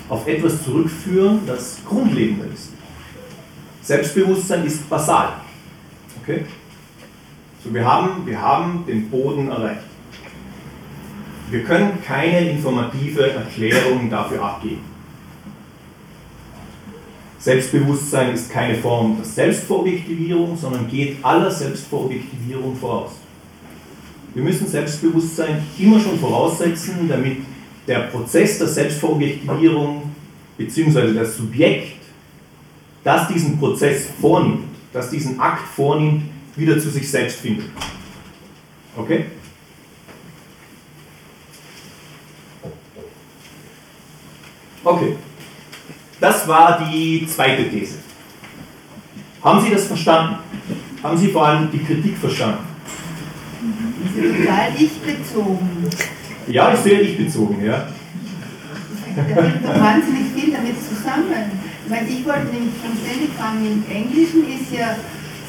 auf 0.09 0.27
etwas 0.27 0.63
zurückführen, 0.63 1.41
das 1.45 1.79
grundlegender 1.85 2.45
ist. 2.53 2.71
Selbstbewusstsein 3.81 4.65
ist 4.65 4.89
basal. 4.89 5.33
Okay? 6.21 6.45
So, 7.63 7.73
wir, 7.73 7.83
haben, 7.83 8.25
wir 8.25 8.41
haben 8.41 8.85
den 8.85 9.09
Boden 9.09 9.49
erreicht. 9.49 9.86
Wir 11.49 11.63
können 11.63 12.01
keine 12.05 12.51
informative 12.51 13.31
Erklärung 13.31 14.09
dafür 14.09 14.43
abgeben. 14.43 14.81
Selbstbewusstsein 17.39 18.33
ist 18.33 18.51
keine 18.51 18.75
Form 18.75 19.15
der 19.15 19.25
Selbstverobjektivierung, 19.25 20.57
sondern 20.57 20.89
geht 20.89 21.23
aller 21.23 21.49
Selbstverobjektivierung 21.49 22.75
voraus. 22.75 23.11
Wir 24.33 24.43
müssen 24.43 24.67
Selbstbewusstsein 24.67 25.63
immer 25.79 25.99
schon 25.99 26.19
voraussetzen, 26.19 27.07
damit 27.07 27.37
der 27.87 27.99
Prozess 28.01 28.57
der 28.57 28.67
Selbstverobjektivierung 28.67 30.11
bzw. 30.57 31.13
das 31.13 31.37
Subjekt, 31.37 32.01
das 33.03 33.29
diesen 33.29 33.57
Prozess 33.57 34.07
vornimmt, 34.19 34.65
das 34.91 35.09
diesen 35.09 35.39
Akt 35.39 35.67
vornimmt, 35.69 36.23
wieder 36.57 36.77
zu 36.77 36.89
sich 36.89 37.09
selbst 37.09 37.39
findet. 37.39 37.67
Okay? 38.97 39.25
Okay. 44.87 45.15
Das 46.19 46.47
war 46.47 46.79
die 46.89 47.27
zweite 47.27 47.69
These. 47.69 47.95
Haben 49.43 49.61
Sie 49.61 49.71
das 49.71 49.85
verstanden? 49.85 50.37
Haben 51.03 51.17
Sie 51.17 51.27
vor 51.27 51.45
allem 51.45 51.69
die 51.71 51.79
Kritik 51.79 52.17
verstanden? 52.17 52.65
Total 54.15 54.71
ich-bezogen. 54.77 55.89
Ja, 56.47 56.69
ist 56.69 56.83
sehr 56.83 57.01
ich-bezogen, 57.01 57.63
ja. 57.63 57.87
Da 59.15 59.23
hängt 59.23 59.65
doch 59.65 59.79
wahnsinnig 59.79 60.31
viel 60.33 60.53
damit 60.53 60.75
zusammen. 60.81 61.51
Ich 61.83 61.89
meine, 61.89 62.07
ich 62.07 62.25
wollte 62.25 62.47
nämlich 62.47 62.73
schon 62.81 62.97
ständig 63.03 63.29
fragen, 63.37 63.65
im 63.65 63.83
Englischen 63.93 64.47
ist 64.47 64.71
ja 64.71 64.95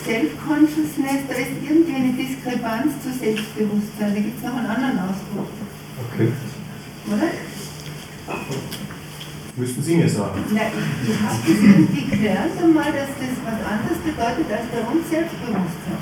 Self-Consciousness, 0.04 1.26
da 1.28 1.34
ist 1.34 1.54
irgendwie 1.62 1.94
eine 1.94 2.12
Diskrepanz 2.12 2.92
zu 3.02 3.12
Selbstbewusstsein. 3.12 4.14
Da 4.14 4.20
gibt 4.20 4.38
es 4.38 4.44
noch 4.44 4.56
einen 4.56 4.66
anderen 4.66 4.98
Ausdruck. 4.98 5.50
Okay. 6.12 6.32
Oder? 7.06 7.28
Müssten 9.58 9.82
Sie 9.82 9.96
mir 9.96 10.08
sagen. 10.08 10.38
Na, 10.54 10.60
ich, 10.70 11.10
ich 11.10 11.18
habe 11.18 11.34
das 11.42 12.10
gelernt 12.10 12.54
einmal, 12.62 12.92
dass 12.94 13.10
das 13.18 13.34
was 13.42 13.58
anderes 13.66 13.98
bedeutet 14.06 14.46
als 14.54 14.66
bei 14.70 14.82
uns 14.86 15.02
Selbstbewusstsein. 15.10 15.98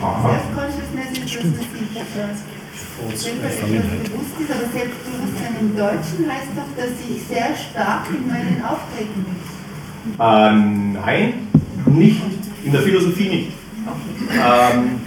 Aha. 0.00 0.30
Self-Consciousness 0.30 1.10
ist, 1.10 1.34
dass 1.34 1.42
man 1.42 1.54
sich 1.58 1.90
äh, 2.14 3.16
selber 3.18 3.46
etwas 3.50 3.98
bewusst 3.98 4.34
ist, 4.38 4.50
aber 4.50 4.66
Selbstbewusstsein 4.70 5.52
im 5.60 5.76
Deutschen 5.76 6.22
heißt 6.30 6.54
doch, 6.54 6.70
dass 6.78 6.94
ich 7.02 7.18
sehr 7.26 7.50
stark 7.56 8.06
in 8.14 8.28
meinen 8.30 8.62
Auftreten 8.62 9.26
bin. 9.26 9.42
Äh, 10.14 10.54
nein, 11.02 11.48
nicht. 11.86 12.22
In 12.64 12.72
der 12.72 12.82
Philosophie 12.82 13.28
nicht. 13.28 13.52
Ähm, 14.30 15.00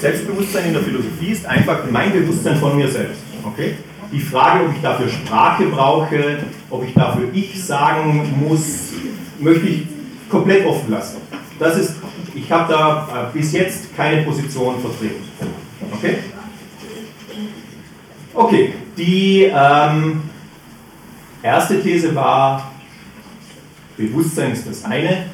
Selbstbewusstsein 0.00 0.66
in 0.66 0.72
der 0.72 0.82
Philosophie 0.82 1.30
ist 1.30 1.46
einfach 1.46 1.84
mein 1.90 2.12
Bewusstsein 2.12 2.56
von 2.56 2.76
mir 2.76 2.88
selbst. 2.88 3.22
Okay? 3.44 3.76
Die 4.10 4.20
Frage, 4.20 4.64
ob 4.64 4.74
ich 4.74 4.80
dafür 4.80 5.08
Sprache 5.08 5.66
brauche, 5.66 6.38
ob 6.70 6.84
ich 6.84 6.94
dafür 6.94 7.28
ich 7.32 7.62
sagen 7.62 8.34
muss, 8.40 8.92
möchte 9.38 9.66
ich 9.66 9.82
komplett 10.28 10.66
offen 10.66 10.90
lassen. 10.90 11.18
Das 11.58 11.76
ist, 11.76 11.94
ich 12.34 12.50
habe 12.50 12.72
da 12.72 13.30
äh, 13.30 13.36
bis 13.36 13.52
jetzt 13.52 13.94
keine 13.96 14.22
Position 14.22 14.80
vertreten. 14.80 15.24
Okay? 15.92 16.18
Okay, 18.32 18.74
die 18.96 19.50
ähm, 19.52 20.22
erste 21.42 21.82
These 21.82 22.14
war, 22.14 22.72
Bewusstsein 23.96 24.52
ist 24.52 24.66
das 24.66 24.84
eine, 24.84 25.26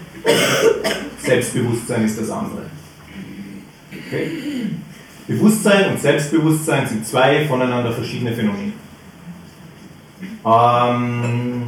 Selbstbewusstsein 1.18 2.04
ist 2.04 2.18
das 2.18 2.30
andere. 2.30 2.62
Okay? 3.92 4.30
Bewusstsein 5.26 5.90
und 5.90 6.00
Selbstbewusstsein 6.00 6.86
sind 6.86 7.06
zwei 7.06 7.46
voneinander 7.46 7.92
verschiedene 7.92 8.32
Phänomene. 8.32 8.72
Ähm, 10.44 11.62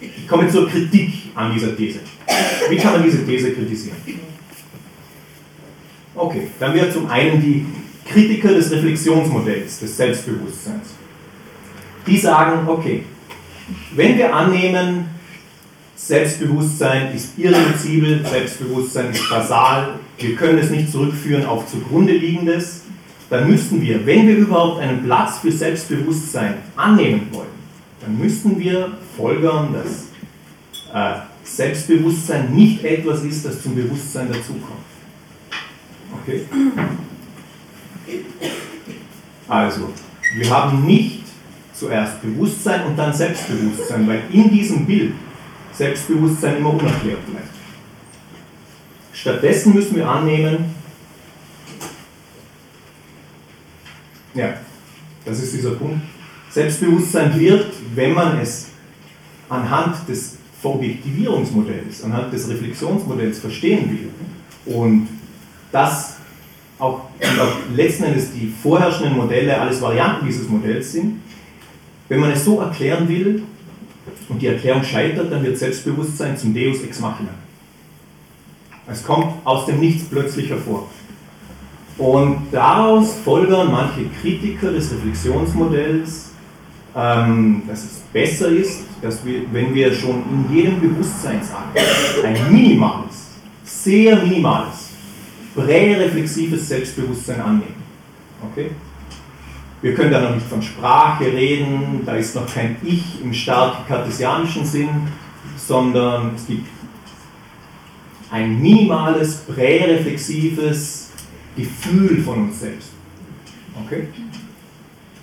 ich 0.00 0.28
komme 0.28 0.48
zur 0.48 0.68
Kritik 0.68 1.32
an 1.34 1.52
dieser 1.52 1.76
These. 1.76 2.00
Wie 2.68 2.76
kann 2.76 2.92
man 2.92 3.02
diese 3.02 3.26
These 3.26 3.52
kritisieren? 3.52 3.96
Okay, 6.14 6.48
dann 6.60 6.74
wäre 6.74 6.90
zum 6.90 7.08
einen 7.10 7.40
die 7.40 7.66
Kritiker 8.08 8.54
des 8.54 8.70
Reflexionsmodells, 8.70 9.80
des 9.80 9.96
Selbstbewusstseins. 9.96 10.94
Die 12.06 12.18
sagen, 12.18 12.68
okay, 12.68 13.04
wenn 13.94 14.16
wir 14.16 14.32
annehmen, 14.34 15.06
Selbstbewusstsein 15.96 17.12
ist 17.14 17.36
irreduzibel, 17.38 18.24
Selbstbewusstsein 18.24 19.10
ist 19.10 19.28
basal, 19.28 19.98
wir 20.18 20.36
können 20.36 20.58
es 20.58 20.70
nicht 20.70 20.90
zurückführen 20.90 21.44
auf 21.44 21.66
zugrunde 21.66 22.12
liegendes, 22.12 22.82
dann 23.30 23.50
müssten 23.50 23.80
wir, 23.80 24.04
wenn 24.06 24.28
wir 24.28 24.36
überhaupt 24.36 24.80
einen 24.80 25.02
Platz 25.04 25.38
für 25.38 25.50
Selbstbewusstsein 25.50 26.54
annehmen 26.76 27.28
wollen, 27.32 27.48
dann 28.00 28.18
müssten 28.18 28.58
wir 28.58 28.98
folgern, 29.16 29.74
dass 29.74 30.04
äh, 30.94 31.20
Selbstbewusstsein 31.42 32.54
nicht 32.54 32.84
etwas 32.84 33.22
ist, 33.22 33.44
das 33.44 33.62
zum 33.62 33.74
Bewusstsein 33.74 34.28
dazukommt. 34.28 34.84
Okay? 36.22 36.42
Also, 39.48 39.90
wir 40.36 40.50
haben 40.50 40.86
nicht 40.86 41.22
zuerst 41.72 42.22
Bewusstsein 42.22 42.86
und 42.86 42.96
dann 42.96 43.12
Selbstbewusstsein, 43.12 44.06
weil 44.06 44.22
in 44.32 44.50
diesem 44.50 44.86
Bild 44.86 45.12
Selbstbewusstsein 45.72 46.58
immer 46.58 46.72
unerklärt 46.72 47.26
bleibt. 47.26 47.53
Stattdessen 49.14 49.74
müssen 49.74 49.96
wir 49.96 50.08
annehmen, 50.08 50.74
ja, 54.34 54.54
das 55.24 55.40
ist 55.40 55.54
dieser 55.54 55.70
Punkt, 55.70 56.00
Selbstbewusstsein 56.50 57.38
wird, 57.38 57.72
wenn 57.94 58.12
man 58.12 58.40
es 58.40 58.66
anhand 59.48 60.08
des 60.08 60.36
Verobjektivierungsmodells, 60.60 62.02
anhand 62.02 62.32
des 62.32 62.48
Reflexionsmodells 62.48 63.38
verstehen 63.38 63.90
will 63.90 64.74
und 64.74 65.08
das 65.70 66.16
auch, 66.78 67.02
und 67.20 67.40
auch 67.40 67.52
letzten 67.74 68.04
Endes 68.04 68.32
die 68.32 68.52
vorherrschenden 68.62 69.16
Modelle 69.16 69.60
alles 69.60 69.80
Varianten 69.80 70.26
dieses 70.26 70.48
Modells 70.48 70.90
sind, 70.90 71.20
wenn 72.08 72.18
man 72.18 72.32
es 72.32 72.44
so 72.44 72.60
erklären 72.60 73.08
will 73.08 73.44
und 74.28 74.42
die 74.42 74.48
Erklärung 74.48 74.82
scheitert, 74.82 75.30
dann 75.30 75.42
wird 75.44 75.56
Selbstbewusstsein 75.56 76.36
zum 76.36 76.52
Deus 76.52 76.82
ex 76.82 76.98
machina. 76.98 77.30
Es 78.86 79.02
kommt 79.02 79.26
aus 79.44 79.66
dem 79.66 79.80
Nichts 79.80 80.04
plötzlich 80.08 80.50
hervor. 80.50 80.88
Und 81.96 82.48
daraus 82.50 83.14
folgern 83.24 83.70
manche 83.70 84.06
Kritiker 84.20 84.72
des 84.72 84.92
Reflexionsmodells, 84.92 86.32
ähm, 86.96 87.62
dass 87.68 87.84
es 87.84 88.02
besser 88.12 88.48
ist, 88.48 88.80
dass 89.00 89.24
wir, 89.24 89.42
wenn 89.52 89.74
wir 89.74 89.92
schon 89.94 90.22
in 90.30 90.54
jedem 90.54 90.80
Bewusstseinsakt 90.80 91.78
ein 92.24 92.52
minimales, 92.52 93.30
sehr 93.64 94.16
minimales, 94.16 94.90
präreflexives 95.54 96.68
Selbstbewusstsein 96.68 97.40
annehmen. 97.40 97.82
Okay? 98.50 98.70
Wir 99.82 99.94
können 99.94 100.10
da 100.10 100.20
noch 100.20 100.34
nicht 100.34 100.46
von 100.46 100.62
Sprache 100.62 101.26
reden, 101.26 102.02
da 102.06 102.16
ist 102.16 102.34
noch 102.34 102.52
kein 102.52 102.76
Ich 102.82 103.22
im 103.22 103.32
stark 103.32 103.86
kartesianischen 103.86 104.64
Sinn, 104.64 104.88
sondern 105.56 106.32
es 106.34 106.46
gibt 106.46 106.66
ein 108.30 108.60
minimales, 108.60 109.36
präreflexives 109.36 111.10
Gefühl 111.56 112.22
von 112.22 112.44
uns 112.44 112.60
selbst. 112.60 112.90
Okay? 113.84 114.08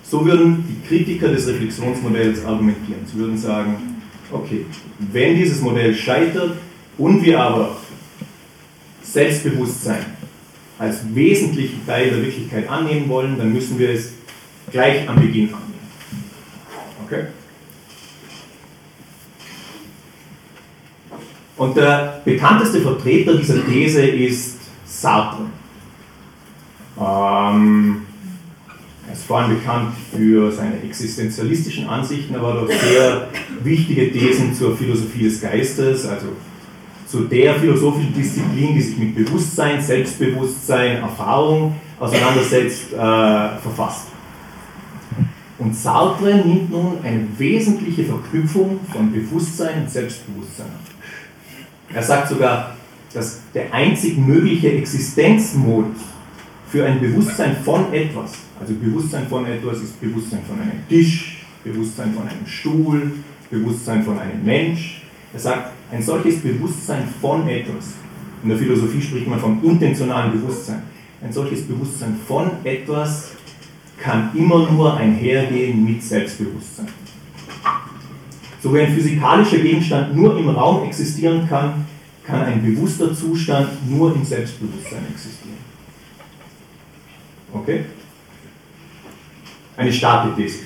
So 0.02 0.24
würden 0.24 0.64
die 0.68 0.86
Kritiker 0.86 1.28
des 1.28 1.46
Reflexionsmodells 1.46 2.44
argumentieren. 2.44 3.00
Sie 3.06 3.18
würden 3.18 3.36
sagen, 3.36 3.76
okay, 4.30 4.66
wenn 4.98 5.36
dieses 5.36 5.60
Modell 5.60 5.94
scheitert 5.94 6.56
und 6.98 7.22
wir 7.22 7.40
aber 7.40 7.76
Selbstbewusstsein 9.02 10.04
als 10.78 11.00
wesentlichen 11.14 11.84
Teil 11.86 12.10
der 12.10 12.22
Wirklichkeit 12.22 12.68
annehmen 12.68 13.08
wollen, 13.08 13.38
dann 13.38 13.52
müssen 13.52 13.78
wir 13.78 13.90
es 13.90 14.12
gleich 14.70 15.08
am 15.08 15.16
Beginn 15.16 15.48
annehmen. 15.48 15.72
Okay? 17.06 17.26
Und 21.62 21.76
der 21.76 22.20
bekannteste 22.24 22.80
Vertreter 22.80 23.36
dieser 23.36 23.64
These 23.64 24.04
ist 24.04 24.58
Sartre. 24.84 25.44
Ähm, 27.00 28.02
er 29.06 29.12
ist 29.12 29.22
vor 29.26 29.38
allem 29.38 29.54
bekannt 29.54 29.94
für 30.12 30.50
seine 30.50 30.82
existenzialistischen 30.82 31.88
Ansichten, 31.88 32.34
aber 32.34 32.62
auch 32.62 32.66
sehr 32.66 33.28
wichtige 33.62 34.10
Thesen 34.10 34.52
zur 34.52 34.76
Philosophie 34.76 35.22
des 35.22 35.40
Geistes, 35.40 36.04
also 36.04 36.30
zu 37.06 37.26
der 37.26 37.54
philosophischen 37.54 38.12
Disziplin, 38.12 38.74
die 38.74 38.82
sich 38.82 38.98
mit 38.98 39.14
Bewusstsein, 39.14 39.80
Selbstbewusstsein, 39.80 40.96
Erfahrung 40.96 41.76
auseinandersetzt, 42.00 42.92
äh, 42.92 42.96
verfasst. 42.96 44.08
Und 45.58 45.76
Sartre 45.76 46.42
nimmt 46.44 46.72
nun 46.72 46.94
eine 47.04 47.24
wesentliche 47.38 48.02
Verknüpfung 48.02 48.80
von 48.92 49.12
Bewusstsein 49.12 49.82
und 49.82 49.90
Selbstbewusstsein 49.92 50.66
an. 50.66 50.91
Er 51.94 52.02
sagt 52.02 52.28
sogar, 52.28 52.76
dass 53.12 53.40
der 53.54 53.72
einzig 53.72 54.16
mögliche 54.16 54.72
Existenzmodus 54.72 55.98
für 56.68 56.86
ein 56.86 57.00
Bewusstsein 57.00 57.56
von 57.62 57.92
etwas, 57.92 58.32
also 58.58 58.72
Bewusstsein 58.74 59.26
von 59.28 59.44
etwas 59.46 59.78
ist 59.78 60.00
Bewusstsein 60.00 60.40
von 60.48 60.58
einem 60.60 60.88
Tisch, 60.88 61.44
Bewusstsein 61.62 62.14
von 62.14 62.26
einem 62.26 62.46
Stuhl, 62.46 63.12
Bewusstsein 63.50 64.02
von 64.02 64.18
einem 64.18 64.42
Mensch. 64.42 65.02
Er 65.34 65.40
sagt, 65.40 65.72
ein 65.90 66.02
solches 66.02 66.40
Bewusstsein 66.40 67.06
von 67.20 67.46
etwas, 67.46 67.92
in 68.42 68.48
der 68.48 68.58
Philosophie 68.58 69.00
spricht 69.00 69.28
man 69.28 69.38
vom 69.38 69.62
intentionalen 69.62 70.32
Bewusstsein, 70.32 70.82
ein 71.22 71.32
solches 71.32 71.62
Bewusstsein 71.62 72.16
von 72.26 72.50
etwas 72.64 73.32
kann 73.98 74.30
immer 74.34 74.70
nur 74.72 74.96
einhergehen 74.96 75.84
mit 75.84 76.02
Selbstbewusstsein. 76.02 76.88
So 78.62 78.72
wie 78.72 78.80
ein 78.80 78.94
physikalischer 78.94 79.58
Gegenstand 79.58 80.14
nur 80.14 80.38
im 80.38 80.48
Raum 80.48 80.84
existieren 80.84 81.48
kann, 81.48 81.84
kann 82.24 82.44
ein 82.44 82.62
bewusster 82.62 83.12
Zustand 83.12 83.68
nur 83.90 84.14
im 84.14 84.24
Selbstbewusstsein 84.24 85.04
existieren. 85.12 85.58
Okay? 87.52 87.84
Eine 89.76 89.92
starke 89.92 90.40
These. 90.40 90.60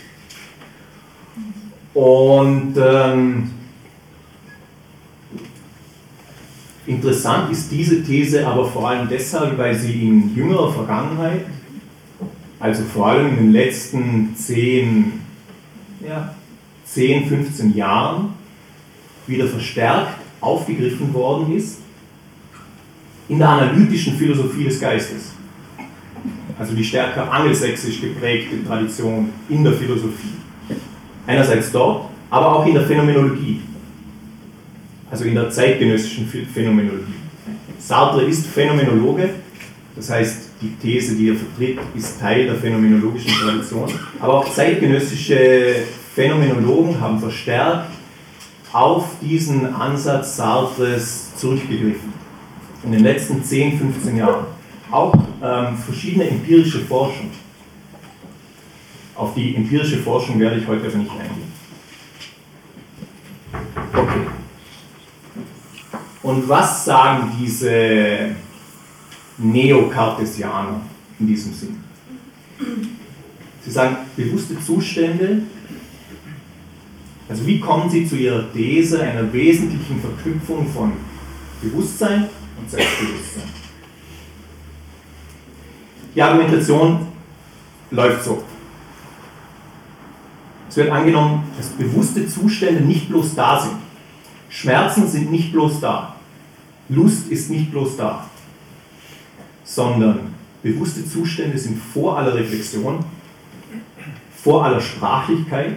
Und 1.95 2.75
ähm, 2.77 3.51
interessant 6.87 7.51
ist 7.51 7.73
diese 7.73 8.05
These 8.05 8.47
aber 8.47 8.67
vor 8.67 8.91
allem 8.91 9.09
deshalb, 9.09 9.57
weil 9.57 9.75
sie 9.75 10.07
in 10.07 10.37
jüngerer 10.37 10.71
Vergangenheit, 10.71 11.47
also 12.61 12.85
vor 12.85 13.07
allem 13.07 13.29
in 13.29 13.37
den 13.37 13.53
letzten 13.53 14.37
10, 14.37 15.13
ja, 16.07 16.35
10 16.87 17.27
15 17.27 17.77
Jahren, 17.77 18.35
wieder 19.27 19.47
verstärkt 19.47 20.19
aufgegriffen 20.41 21.13
worden 21.13 21.57
ist 21.57 21.79
in 23.29 23.39
der 23.39 23.49
analytischen 23.49 24.17
Philosophie 24.17 24.65
des 24.65 24.81
Geistes. 24.81 25.33
Also 26.59 26.75
die 26.75 26.85
stärker 26.85 27.31
angelsächsisch 27.31 28.01
geprägte 28.01 28.65
Tradition 28.65 29.31
in 29.49 29.65
der 29.65 29.73
Philosophie. 29.73 30.37
Einerseits 31.27 31.73
dort, 31.73 32.09
aber 32.31 32.57
auch 32.57 32.67
in 32.67 32.75
der 32.75 32.85
Phänomenologie. 32.85 33.61
Also 35.11 35.25
in 35.25 35.35
der 35.35 35.51
zeitgenössischen 35.51 36.27
Phänomenologie. 36.27 37.15
Sartre 37.79 38.23
ist 38.23 38.47
Phänomenologe, 38.47 39.31
das 39.95 40.11
heißt, 40.11 40.51
die 40.61 40.75
These, 40.81 41.15
die 41.15 41.29
er 41.31 41.37
vertritt, 41.37 41.79
ist 41.95 42.19
Teil 42.21 42.47
der 42.47 42.57
phänomenologischen 42.57 43.31
Tradition. 43.33 43.91
Aber 44.21 44.35
auch 44.35 44.53
zeitgenössische 44.53 45.77
Phänomenologen 46.17 46.99
haben 46.99 47.21
verstärkt 47.21 47.91
auf 48.73 49.05
diesen 49.21 49.67
Ansatz 49.75 50.37
Sartres 50.37 51.37
zurückgegriffen. 51.37 52.11
In 52.85 52.93
den 52.93 53.03
letzten 53.03 53.45
10, 53.45 53.79
15 53.79 54.17
Jahren. 54.17 54.47
Auch 54.91 55.13
ähm, 55.43 55.77
verschiedene 55.77 56.27
empirische 56.27 56.81
Forschung. 56.81 57.31
Auf 59.15 59.35
die 59.35 59.57
empirische 59.57 59.99
Forschung 59.99 60.41
werde 60.41 60.59
ich 60.59 60.67
heute 60.67 60.87
aber 60.87 60.97
nicht 60.97 61.11
eingehen. 61.11 61.53
Okay. 63.93 64.27
Und 66.23 66.49
was 66.49 66.87
sagen 66.87 67.33
diese 67.39 68.31
Neokartesianer 69.37 70.81
in 71.21 71.27
diesem 71.27 71.53
Sinn? 71.53 71.85
Sie 73.63 73.71
sagen, 73.71 73.99
bewusste 74.17 74.59
Zustände 74.65 75.43
also 77.29 77.47
wie 77.47 77.59
kommen 77.59 77.91
Sie 77.91 78.07
zu 78.07 78.17
Ihrer 78.17 78.53
These 78.53 79.01
einer 79.03 79.33
wesentlichen 79.33 80.01
Verknüpfung 80.01 80.67
von 80.69 80.93
Bewusstsein 81.61 82.29
und 82.59 82.71
Selbstbewusstsein? 82.71 83.51
Die 86.15 86.23
Argumentation 86.23 87.09
läuft 87.91 88.25
so. 88.25 88.43
Es 90.69 90.77
wird 90.77 90.91
angenommen, 90.91 91.45
dass 91.57 91.69
bewusste 91.69 92.27
Zustände 92.29 92.83
nicht 92.83 93.09
bloß 93.09 93.35
da 93.35 93.61
sind. 93.61 93.77
Schmerzen 94.49 95.09
sind 95.09 95.31
nicht 95.31 95.53
bloß 95.53 95.81
da. 95.81 96.17
Lust 96.89 97.29
ist 97.29 97.51
nicht 97.51 97.71
bloß 97.71 97.97
da. 97.97 98.27
Sondern 99.65 100.35
bewusste 100.63 101.05
Zustände 101.09 101.59
sind 101.59 101.79
vor 101.79 102.19
aller 102.19 102.35
Reflexion, 102.35 103.05
vor 104.43 104.65
aller 104.65 104.81
Sprachlichkeit, 104.81 105.77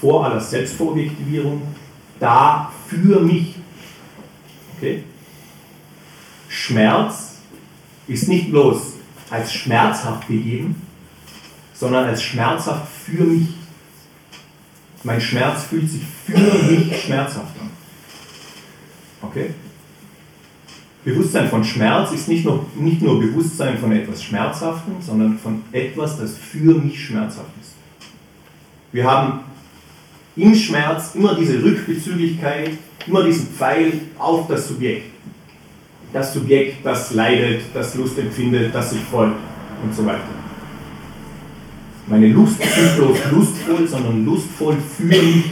vor 0.00 0.24
aller 0.24 0.40
Selbstvorobjektivierung 0.40 1.62
da 2.18 2.70
für 2.88 3.20
mich. 3.20 3.56
Okay? 4.76 5.04
Schmerz 6.48 7.38
ist 8.06 8.28
nicht 8.28 8.50
bloß 8.50 8.94
als 9.30 9.52
schmerzhaft 9.52 10.26
gegeben, 10.26 10.82
sondern 11.74 12.06
als 12.06 12.22
schmerzhaft 12.22 12.88
für 13.04 13.24
mich. 13.24 13.48
Mein 15.02 15.20
Schmerz 15.20 15.64
fühlt 15.64 15.88
sich 15.88 16.02
für 16.26 16.38
mich 16.38 17.02
schmerzhaft 17.04 17.58
an. 17.60 17.70
Okay? 19.22 19.54
Bewusstsein 21.04 21.48
von 21.48 21.64
Schmerz 21.64 22.12
ist 22.12 22.28
nicht 22.28 22.44
nur, 22.44 22.66
nicht 22.76 23.00
nur 23.00 23.18
Bewusstsein 23.18 23.78
von 23.78 23.92
etwas 23.92 24.22
Schmerzhaftem, 24.22 24.94
sondern 25.00 25.38
von 25.38 25.62
etwas, 25.72 26.18
das 26.18 26.36
für 26.36 26.74
mich 26.74 27.06
schmerzhaft 27.06 27.48
ist. 27.60 27.72
Wir 28.92 29.04
haben 29.04 29.40
im 30.36 30.54
Schmerz 30.54 31.14
immer 31.14 31.34
diese 31.34 31.62
Rückbezüglichkeit, 31.62 32.70
immer 33.06 33.24
diesen 33.24 33.46
Pfeil 33.48 33.92
auf 34.18 34.46
das 34.48 34.68
Subjekt. 34.68 35.10
Das 36.12 36.34
Subjekt, 36.34 36.84
das 36.84 37.12
leidet, 37.14 37.62
das 37.72 37.94
Lust 37.94 38.18
empfindet, 38.18 38.74
das 38.74 38.90
sich 38.90 39.02
freut 39.02 39.34
und 39.82 39.94
so 39.94 40.04
weiter. 40.04 40.20
Meine 42.06 42.28
Lust 42.28 42.60
ist 42.60 42.76
nicht 42.76 42.96
bloß 42.96 43.18
lustvoll, 43.30 43.86
sondern 43.86 44.24
lustvoll 44.24 44.76
für 44.96 45.04
mich. 45.04 45.44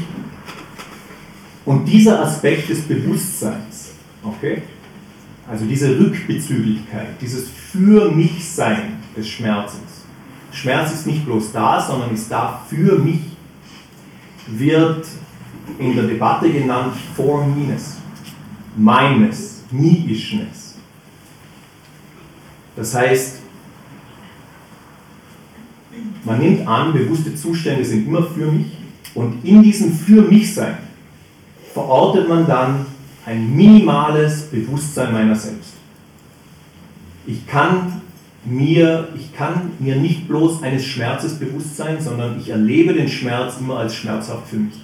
Und 1.64 1.84
dieser 1.84 2.22
Aspekt 2.22 2.68
des 2.70 2.80
Bewusstseins, 2.80 3.92
okay? 4.24 4.62
also 5.50 5.64
diese 5.64 5.98
Rückbezüglichkeit, 5.98 7.08
dieses 7.20 7.48
Für 7.48 8.10
mich 8.10 8.48
Sein 8.48 8.98
des 9.16 9.28
Schmerzes. 9.28 9.80
Schmerz 10.52 10.92
ist 10.92 11.06
nicht 11.06 11.24
bloß 11.24 11.52
da, 11.52 11.80
sondern 11.80 12.12
ist 12.14 12.30
da 12.30 12.62
für 12.68 12.98
mich 12.98 13.20
wird 14.48 15.06
in 15.78 15.94
der 15.94 16.04
Debatte 16.04 16.50
genannt 16.50 16.94
for 17.14 17.46
meanness, 17.46 17.98
meines, 18.76 19.62
me-ishness. 19.70 20.76
Das 22.74 22.94
heißt, 22.94 23.40
man 26.24 26.38
nimmt 26.38 26.66
an, 26.66 26.92
bewusste 26.92 27.34
Zustände 27.34 27.84
sind 27.84 28.06
immer 28.06 28.22
für 28.22 28.50
mich 28.50 28.66
und 29.14 29.44
in 29.44 29.62
diesem 29.62 29.92
Für 29.92 30.22
mich 30.22 30.54
Sein 30.54 30.78
verortet 31.72 32.28
man 32.28 32.46
dann 32.46 32.86
ein 33.26 33.54
minimales 33.54 34.42
Bewusstsein 34.44 35.12
meiner 35.12 35.34
selbst. 35.34 35.74
Ich 37.26 37.46
kann 37.46 38.00
mir, 38.44 39.08
ich 39.16 39.34
kann 39.34 39.72
mir 39.78 39.96
nicht 39.96 40.28
bloß 40.28 40.62
eines 40.62 40.84
Schmerzes 40.84 41.38
bewusst 41.38 41.76
sein, 41.76 42.00
sondern 42.00 42.38
ich 42.38 42.48
erlebe 42.48 42.94
den 42.94 43.08
Schmerz 43.08 43.56
immer 43.58 43.78
als 43.78 43.94
schmerzhaft 43.94 44.48
für 44.48 44.56
mich. 44.56 44.74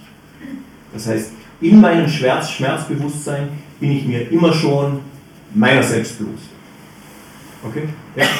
Das 0.93 1.07
heißt, 1.07 1.31
in 1.61 1.81
meinem 1.81 2.07
Schmerz, 2.07 2.51
Schmerzbewusstsein 2.51 3.49
bin 3.79 3.91
ich 3.91 4.05
mir 4.05 4.29
immer 4.31 4.53
schon 4.53 4.99
meiner 5.53 5.83
selbst 5.83 6.19
bewusst. 6.19 6.49
Okay? 7.63 7.83
Ja? 8.15 8.25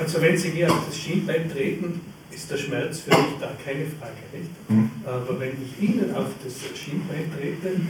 Also 0.00 0.22
wenn 0.22 0.36
Sie 0.36 0.50
mir 0.50 0.70
auf 0.70 0.86
das 0.86 0.96
Schienbein 0.96 1.50
treten, 1.50 2.00
ist 2.30 2.48
der 2.48 2.56
Schmerz 2.56 3.00
für 3.00 3.10
mich 3.10 3.34
da 3.40 3.50
keine 3.64 3.84
Frage, 3.86 4.12
nicht? 4.32 4.50
Mhm. 4.68 4.90
Aber 5.04 5.40
wenn 5.40 5.54
ich 5.60 5.82
Ihnen 5.88 6.14
auf 6.14 6.28
das 6.44 6.54
Schienbein 6.78 7.32
trete, 7.36 7.80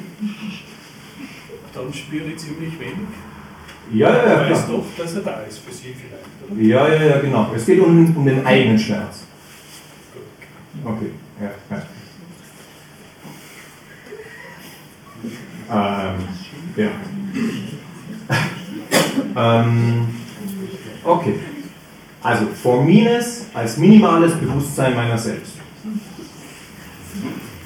dann 1.75 1.93
spüre 1.93 2.29
ich 2.29 2.39
ziemlich 2.39 2.81
wenig. 2.81 3.09
Ja, 3.93 4.11
ja, 4.11 4.27
ja. 4.27 4.45
Ich 4.45 4.51
weiß 4.51 4.67
doch, 4.69 4.85
dass 4.99 5.15
er 5.15 5.23
da 5.23 5.41
ist 5.43 5.59
für 5.59 5.73
Sie 5.73 5.95
vielleicht, 5.95 6.25
oder? 6.51 6.61
Ja, 6.61 6.89
ja, 6.89 7.03
ja, 7.05 7.21
genau. 7.21 7.53
Es 7.55 7.67
geht 7.67 7.81
um, 7.81 8.17
um 8.17 8.25
den 8.25 8.45
eigenen 8.45 8.79
Schmerz. 8.79 9.25
Okay, 10.85 11.11
ja, 11.41 11.51
ja. 11.71 11.83
Ähm, 15.69 16.15
ja. 16.77 16.91
ähm, 19.65 20.09
okay. 21.05 21.35
Also 22.23 22.47
Formines 22.61 23.47
als 23.55 23.77
minimales 23.77 24.35
Bewusstsein 24.35 24.95
meiner 24.95 25.19
selbst. 25.19 25.53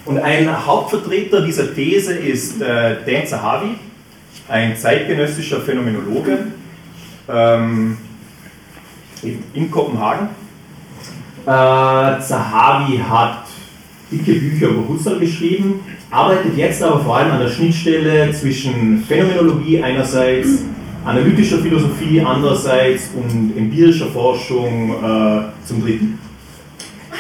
Und 0.04 0.18
ein 0.18 0.66
Hauptvertreter 0.66 1.42
dieser 1.42 1.74
These 1.74 2.14
ist 2.14 2.61
äh, 2.61 2.96
Dan 3.06 3.26
Zahavi 3.26 3.76
ein 4.51 4.77
zeitgenössischer 4.77 5.61
Phänomenologe 5.61 6.39
ähm, 7.29 7.97
in 9.55 9.71
Kopenhagen. 9.71 10.29
Äh, 11.47 11.47
Zahavi 11.47 12.99
hat 12.99 13.45
dicke 14.11 14.33
Bücher 14.33 14.69
über 14.69 14.89
Husserl 14.89 15.21
geschrieben, 15.21 15.81
arbeitet 16.11 16.57
jetzt 16.57 16.83
aber 16.83 17.01
vor 17.01 17.17
allem 17.17 17.31
an 17.31 17.41
der 17.41 17.49
Schnittstelle 17.49 18.33
zwischen 18.33 19.05
Phänomenologie 19.05 19.83
einerseits, 19.83 20.65
analytischer 21.05 21.59
Philosophie 21.59 22.21
andererseits 22.21 23.11
und 23.15 23.57
empirischer 23.57 24.07
Forschung 24.07 24.91
äh, 24.91 25.67
zum 25.67 25.83
Dritten. 25.83 26.19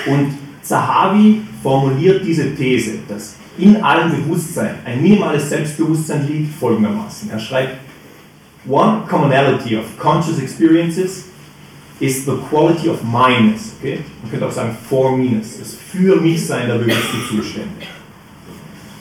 Und 0.06 0.34
Zahavi 0.62 1.42
formuliert 1.62 2.24
diese 2.26 2.54
These, 2.54 2.98
dass 3.08 3.36
in 3.58 3.82
allem 3.82 4.10
Bewusstsein, 4.10 4.76
ein 4.84 5.02
minimales 5.02 5.48
Selbstbewusstsein 5.48 6.26
liegt 6.26 6.54
folgendermaßen. 6.58 7.30
Er 7.30 7.38
schreibt, 7.38 7.76
One 8.66 9.06
commonality 9.08 9.76
of 9.76 9.98
conscious 9.98 10.38
experiences 10.38 11.28
is 11.98 12.26
the 12.26 12.36
quality 12.50 12.88
of 12.88 13.02
minus. 13.02 13.74
Okay? 13.78 14.00
Man 14.22 14.30
könnte 14.30 14.46
auch 14.46 14.52
sagen 14.52 14.76
for 14.88 15.16
minus, 15.16 15.58
das 15.58 15.74
für 15.74 16.16
mich 16.16 16.46
sein 16.46 16.68
der 16.68 16.76
bewussten 16.76 17.20
Zustände. 17.28 17.86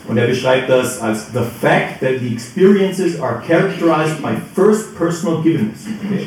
Und 0.08 0.16
er 0.16 0.26
beschreibt 0.26 0.68
das 0.68 1.00
als 1.00 1.26
the 1.32 1.42
fact 1.60 2.00
that 2.00 2.20
the 2.20 2.32
experiences 2.32 3.20
are 3.20 3.42
characterized 3.46 4.20
by 4.22 4.34
first 4.54 4.96
personal 4.96 5.42
givenness. 5.42 5.86
Okay? 6.04 6.26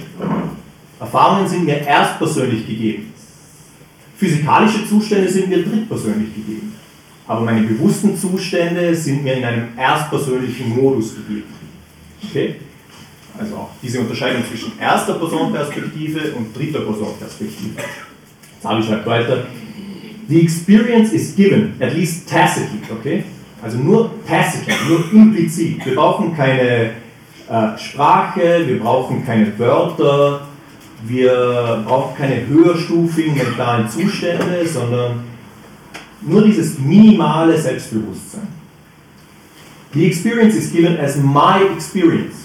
Erfahrungen 1.00 1.48
sind 1.48 1.66
mir 1.66 1.80
erstpersönlich 1.80 2.68
gegeben. 2.68 3.14
Physikalische 4.16 4.88
Zustände 4.88 5.30
sind 5.30 5.50
mir 5.50 5.64
drittpersönlich 5.64 6.34
gegeben. 6.36 6.73
Aber 7.28 7.42
meine 7.42 7.62
bewussten 7.62 8.18
Zustände 8.18 8.94
sind 8.96 9.24
mir 9.24 9.36
in 9.36 9.46
einem 9.46 9.68
erstpersönlichen 9.78 10.70
Modus 10.70 11.16
gegeben. 11.16 11.44
Okay? 12.24 12.56
Also 13.40 13.56
auch 13.56 13.70
diese 13.82 14.00
Unterscheidung 14.00 14.44
zwischen 14.48 14.74
erster 14.80 15.16
Personperspektive 15.16 16.34
und 16.36 16.56
dritter 16.56 16.82
Personperspektive. 16.82 17.82
Zabi 18.62 18.84
schreibt 18.84 19.06
weiter. 19.06 19.46
The 20.28 20.42
experience 20.42 21.12
is 21.12 21.36
given, 21.36 21.74
at 21.80 21.94
least 21.94 22.30
tacitly, 22.30 22.80
okay? 22.92 23.24
Also 23.62 23.78
nur 23.78 24.12
tacitly, 24.26 24.74
nur 24.88 25.12
implizit. 25.12 25.86
Wir 25.86 25.96
brauchen 25.96 26.36
keine 26.36 26.92
äh, 27.50 27.78
Sprache, 27.78 28.64
wir 28.66 28.80
brauchen 28.80 29.26
keine 29.26 29.58
Wörter, 29.60 30.48
wir 31.06 31.84
brauchen 31.86 32.16
keine 32.16 32.48
höherstufigen 32.48 33.36
mentalen 33.36 33.90
Zustände, 33.90 34.66
sondern 34.66 35.24
nur 36.26 36.44
dieses 36.44 36.80
minimale 36.80 37.58
Selbstbewusstsein. 37.60 38.48
The 39.94 40.06
experience 40.08 40.56
is 40.56 40.72
given 40.72 40.98
as 41.00 41.18
my 41.18 41.64
experience. 41.76 42.36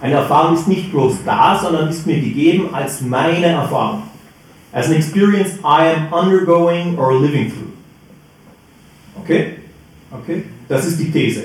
Eine 0.00 0.14
Erfahrung 0.14 0.54
ist 0.54 0.66
nicht 0.66 0.90
bloß 0.90 1.18
da, 1.24 1.58
sondern 1.60 1.88
ist 1.88 2.06
mir 2.06 2.18
gegeben 2.20 2.74
als 2.74 3.00
meine 3.02 3.46
Erfahrung. 3.46 4.04
As 4.72 4.86
an 4.86 4.94
experience 4.94 5.54
I 5.62 5.94
am 5.94 6.12
undergoing 6.12 6.98
or 6.98 7.20
living 7.20 7.50
through. 7.50 7.72
Okay? 9.22 9.58
Okay? 10.10 10.44
Das 10.68 10.86
ist 10.86 10.98
die 10.98 11.10
These. 11.10 11.44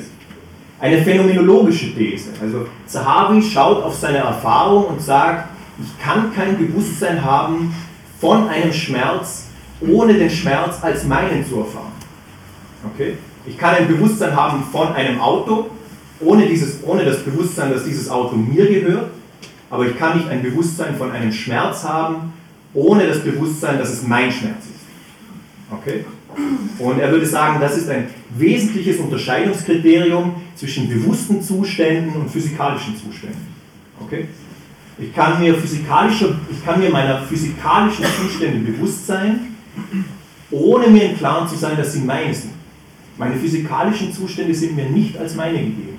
Eine 0.79 1.01
phänomenologische 1.01 1.93
These. 1.95 2.29
Also 2.41 2.67
Zahavi 2.85 3.41
schaut 3.41 3.83
auf 3.83 3.95
seine 3.95 4.19
Erfahrung 4.19 4.85
und 4.85 5.01
sagt, 5.01 5.49
ich 5.79 6.03
kann 6.03 6.33
kein 6.33 6.57
Bewusstsein 6.57 7.23
haben 7.23 7.73
von 8.19 8.47
einem 8.47 8.71
Schmerz, 8.71 9.44
ohne 9.81 10.13
den 10.13 10.29
Schmerz 10.29 10.77
als 10.81 11.03
meinen 11.03 11.45
zu 11.45 11.59
erfahren. 11.59 11.91
Okay? 12.93 13.17
Ich 13.45 13.57
kann 13.57 13.75
ein 13.75 13.87
Bewusstsein 13.87 14.35
haben 14.35 14.63
von 14.71 14.93
einem 14.93 15.19
Auto, 15.19 15.69
ohne, 16.19 16.47
dieses, 16.47 16.83
ohne 16.83 17.05
das 17.05 17.23
Bewusstsein, 17.23 17.71
dass 17.71 17.83
dieses 17.83 18.09
Auto 18.09 18.35
mir 18.35 18.67
gehört, 18.67 19.11
aber 19.69 19.85
ich 19.85 19.97
kann 19.97 20.17
nicht 20.17 20.29
ein 20.29 20.41
Bewusstsein 20.41 20.95
von 20.95 21.11
einem 21.11 21.31
Schmerz 21.31 21.83
haben, 21.83 22.33
ohne 22.73 23.07
das 23.07 23.19
Bewusstsein, 23.19 23.77
dass 23.77 23.89
es 23.89 24.03
mein 24.03 24.31
Schmerz 24.31 24.63
ist. 24.63 25.71
Okay? 25.71 26.05
Und 26.79 26.99
er 26.99 27.11
würde 27.11 27.25
sagen, 27.25 27.59
das 27.59 27.77
ist 27.77 27.89
ein 27.89 28.07
wesentliches 28.37 28.97
Unterscheidungskriterium 28.97 30.35
zwischen 30.55 30.89
bewussten 30.89 31.41
Zuständen 31.41 32.13
und 32.21 32.29
physikalischen 32.29 32.95
Zuständen. 32.97 33.47
Okay? 34.01 34.27
Ich 34.97 35.13
kann 35.13 35.39
mir, 35.39 35.55
physikalische, 35.55 36.35
ich 36.49 36.63
kann 36.65 36.79
mir 36.79 36.89
meiner 36.89 37.21
physikalischen 37.21 38.05
Zustände 38.21 38.71
bewusst 38.71 39.05
sein, 39.07 39.54
ohne 40.51 40.87
mir 40.87 41.11
im 41.11 41.17
Klaren 41.17 41.47
zu 41.47 41.55
sein, 41.55 41.77
dass 41.77 41.93
sie 41.93 42.01
meine 42.01 42.33
sind. 42.33 42.53
Meine 43.17 43.35
physikalischen 43.35 44.13
Zustände 44.13 44.53
sind 44.53 44.75
mir 44.75 44.89
nicht 44.89 45.17
als 45.17 45.35
meine 45.35 45.57
gegeben. 45.57 45.97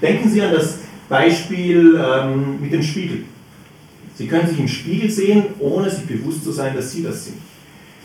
Denken 0.00 0.28
Sie 0.28 0.42
an 0.42 0.52
das 0.52 0.80
Beispiel 1.08 1.98
ähm, 1.98 2.60
mit 2.60 2.72
dem 2.72 2.82
Spiegel. 2.82 3.24
Sie 4.14 4.26
können 4.26 4.46
sich 4.46 4.58
im 4.58 4.68
Spiegel 4.68 5.10
sehen, 5.10 5.44
ohne 5.58 5.88
sich 5.88 6.06
bewusst 6.06 6.44
zu 6.44 6.52
sein, 6.52 6.76
dass 6.76 6.92
Sie 6.92 7.02
das 7.02 7.24
sind. 7.24 7.38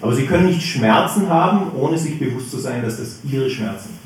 Aber 0.02 0.16
Sie 0.16 0.26
können 0.26 0.46
nicht 0.46 0.62
Schmerzen 0.62 1.28
haben, 1.28 1.72
ohne 1.76 1.98
sich 1.98 2.18
bewusst 2.18 2.52
zu 2.52 2.58
sein, 2.58 2.82
dass 2.82 2.98
das 2.98 3.20
Ihre 3.30 3.50
Schmerzen 3.50 3.90
sind. 3.90 3.98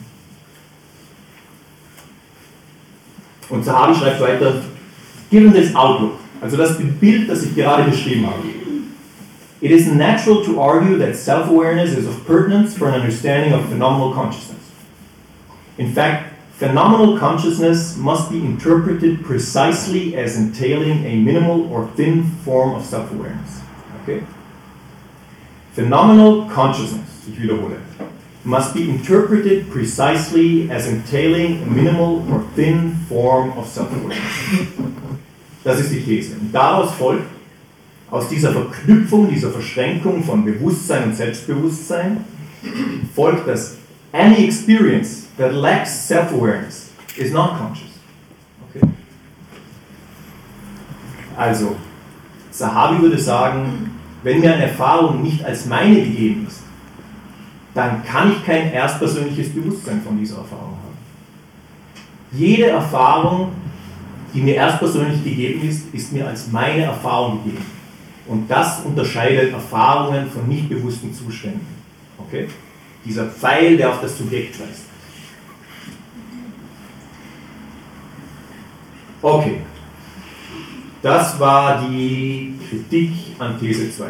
Und 3.50 3.66
Zahavi 3.66 3.94
schreibt 3.94 4.22
weiter, 4.22 4.62
given 5.30 5.54
this 5.54 5.76
outlook, 5.76 6.14
also 6.42 6.58
das 6.58 6.78
Bild, 7.00 7.30
das 7.30 7.44
ich 7.44 7.54
gerade 7.54 7.84
beschrieben 7.84 8.26
habe, 8.26 8.40
it 9.62 9.72
is 9.72 9.88
natural 9.88 10.44
to 10.44 10.60
argue 10.60 10.98
that 10.98 11.16
self-awareness 11.16 11.92
is 11.92 12.08
of 12.08 12.26
pertinence 12.26 12.76
for 12.76 12.88
an 12.88 12.96
understanding 12.96 13.54
of 13.54 13.70
phenomenal 13.70 14.14
consciousness. 14.14 14.72
In 15.78 15.94
fact, 15.94 16.34
phenomenal 16.54 17.18
consciousness 17.18 17.96
must 17.96 18.32
be 18.32 18.40
interpreted 18.44 19.24
precisely 19.24 20.16
as 20.16 20.36
entailing 20.36 21.06
a 21.06 21.16
minimal 21.16 21.72
or 21.72 21.88
thin 21.96 22.24
form 22.44 22.74
of 22.74 22.84
self-awareness. 22.84 23.62
Okay? 24.04 24.24
Phenomenal 25.74 26.50
consciousness, 26.50 27.28
ich 27.28 27.40
must 28.44 28.74
be 28.74 28.90
interpreted 28.90 29.70
precisely 29.70 30.70
as 30.72 30.88
entailing 30.88 31.62
a 31.62 31.66
minimal 31.68 32.28
or 32.32 32.42
thin 32.56 32.96
form 33.08 33.52
of 33.52 33.68
self-awareness. 33.68 34.78
Das 35.64 35.80
ist 35.80 35.92
die 35.92 36.00
These. 36.00 36.36
Daraus 36.52 36.92
folgt, 36.96 37.28
aus 38.12 38.28
dieser 38.28 38.52
Verknüpfung, 38.52 39.30
dieser 39.30 39.50
Verschränkung 39.50 40.24
von 40.24 40.44
Bewusstsein 40.44 41.06
und 41.06 41.16
Selbstbewusstsein, 41.16 42.26
folgt, 43.16 43.48
dass 43.48 43.78
any 44.12 44.46
experience 44.46 45.28
that 45.38 45.54
lacks 45.54 46.08
self-awareness 46.08 46.92
is 47.18 47.32
not 47.32 47.58
conscious. 47.58 47.90
Okay? 48.70 48.86
Also, 51.38 51.76
Sahabi 52.52 53.02
würde 53.02 53.18
sagen, 53.18 53.92
wenn 54.24 54.42
mir 54.42 54.54
eine 54.54 54.64
Erfahrung 54.64 55.24
nicht 55.24 55.44
als 55.44 55.66
meine 55.66 55.96
gegeben 55.96 56.46
ist, 56.48 56.62
dann 57.74 58.04
kann 58.04 58.34
ich 58.34 58.46
kein 58.46 58.74
erstpersönliches 58.74 59.54
Bewusstsein 59.54 60.02
von 60.02 60.18
dieser 60.20 60.40
Erfahrung 60.40 60.72
haben. 60.72 60.98
Jede 62.34 62.68
Erfahrung, 62.68 63.54
die 64.34 64.42
mir 64.42 64.56
erstpersönlich 64.56 65.24
gegeben 65.24 65.68
ist, 65.68 65.94
ist 65.94 66.12
mir 66.12 66.28
als 66.28 66.52
meine 66.52 66.84
Erfahrung 66.84 67.44
gegeben. 67.44 67.66
Und 68.32 68.50
das 68.50 68.80
unterscheidet 68.86 69.52
Erfahrungen 69.52 70.32
von 70.32 70.48
nicht 70.48 70.70
bewussten 70.70 71.14
Zuständen. 71.14 71.68
Okay? 72.18 72.48
Dieser 73.04 73.26
Pfeil, 73.26 73.76
der 73.76 73.90
auf 73.90 74.00
das 74.00 74.18
Subjekt 74.18 74.58
weist. 74.58 74.86
Okay. 79.22 79.58
Das 81.02 81.38
war 81.42 81.86
die 81.86 82.54
Kritik 82.70 83.12
an 83.38 83.60
These 83.60 83.92
2. 83.92 84.06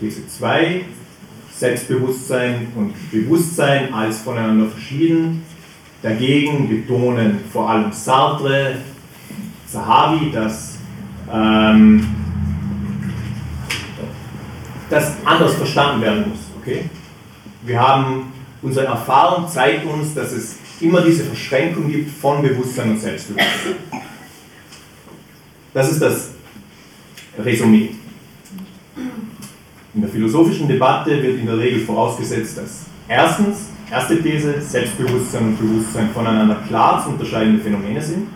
These 0.00 0.26
2, 0.26 0.84
Selbstbewusstsein 1.54 2.66
und 2.74 2.94
Bewusstsein 3.12 3.94
als 3.94 4.22
voneinander 4.22 4.66
verschieden. 4.66 5.44
Dagegen 6.02 6.68
betonen 6.68 7.38
vor 7.52 7.70
allem 7.70 7.92
Sartre, 7.92 8.78
Zahavi, 9.68 10.32
dass 10.32 10.78
ähm, 11.32 12.21
das 14.92 15.14
anders 15.24 15.54
verstanden 15.54 16.02
werden 16.02 16.28
muss. 16.28 16.38
Okay? 16.60 16.84
Wir 17.62 17.80
haben, 17.80 18.32
unsere 18.60 18.86
Erfahrung 18.86 19.48
zeigt 19.48 19.86
uns, 19.86 20.14
dass 20.14 20.32
es 20.32 20.56
immer 20.80 21.00
diese 21.00 21.24
Verschränkung 21.24 21.90
gibt 21.90 22.10
von 22.10 22.42
Bewusstsein 22.42 22.90
und 22.90 23.00
Selbstbewusstsein. 23.00 23.76
Das 25.72 25.90
ist 25.90 26.02
das 26.02 26.30
Resümee. 27.38 27.90
In 29.94 30.00
der 30.02 30.10
philosophischen 30.10 30.68
Debatte 30.68 31.22
wird 31.22 31.38
in 31.38 31.46
der 31.46 31.56
Regel 31.56 31.80
vorausgesetzt, 31.80 32.58
dass 32.58 32.84
erstens, 33.08 33.70
erste 33.90 34.22
These, 34.22 34.60
Selbstbewusstsein 34.60 35.44
und 35.44 35.58
Bewusstsein 35.58 36.10
voneinander 36.12 36.56
klar 36.68 37.02
zu 37.02 37.10
unterscheidende 37.10 37.62
Phänomene 37.62 38.02
sind. 38.02 38.26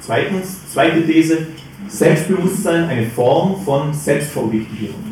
Zweitens, 0.00 0.60
zweite 0.72 1.04
These, 1.06 1.48
Selbstbewusstsein 1.88 2.84
eine 2.84 3.06
Form 3.06 3.62
von 3.62 3.92
Selbstverobjektivierung. 3.92 5.05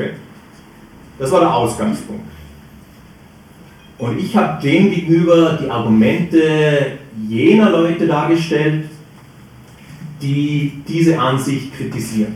Okay? 0.00 0.12
Das 1.18 1.30
war 1.30 1.40
der 1.40 1.54
Ausgangspunkt. 1.54 2.24
Und 3.98 4.18
ich 4.18 4.34
habe 4.34 4.62
dem 4.62 4.90
gegenüber 4.90 5.58
die 5.62 5.70
Argumente 5.70 6.98
jener 7.28 7.68
Leute 7.70 8.06
dargestellt, 8.06 8.86
die 10.22 10.82
diese 10.88 11.18
Ansicht 11.18 11.74
kritisieren. 11.76 12.34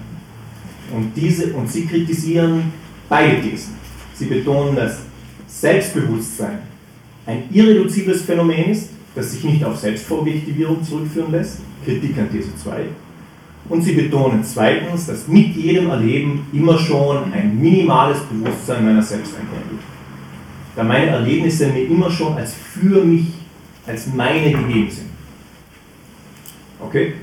Und, 0.95 1.17
diese, 1.17 1.55
und 1.55 1.71
sie 1.71 1.87
kritisieren 1.87 2.73
beide 3.09 3.41
Thesen. 3.41 3.75
Sie 4.15 4.27
betonen, 4.27 4.77
dass 4.77 4.99
Selbstbewusstsein 5.47 6.59
ein 7.25 7.45
irreduzibles 7.51 8.23
Phänomen 8.23 8.67
ist, 8.67 8.91
das 9.15 9.33
sich 9.33 9.45
nicht 9.45 9.65
auf 9.65 9.79
Selbstverobjektivierung 9.79 10.85
zurückführen 10.85 11.33
lässt, 11.33 11.61
Kritik 11.85 12.19
an 12.19 12.31
These 12.31 12.55
2. 12.63 12.85
Und 13.69 13.83
sie 13.83 13.93
betonen 13.93 14.45
zweitens, 14.45 15.07
dass 15.07 15.27
mit 15.27 15.57
jedem 15.57 15.89
Erleben 15.89 16.47
immer 16.53 16.79
schon 16.79 17.33
ein 17.33 17.59
minimales 17.59 18.19
Bewusstsein 18.21 18.85
meiner 18.85 19.03
selbst 19.03 19.33
einhergeht. 19.35 19.81
Da 20.77 20.85
meine 20.85 21.07
Erlebnisse 21.07 21.69
mir 21.69 21.87
immer 21.87 22.11
schon 22.11 22.37
als 22.37 22.55
für 22.55 23.03
mich, 23.03 23.27
als 23.87 24.07
meine 24.13 24.51
gegeben 24.51 24.91
sind. 24.91 25.09
Okay? 26.81 27.15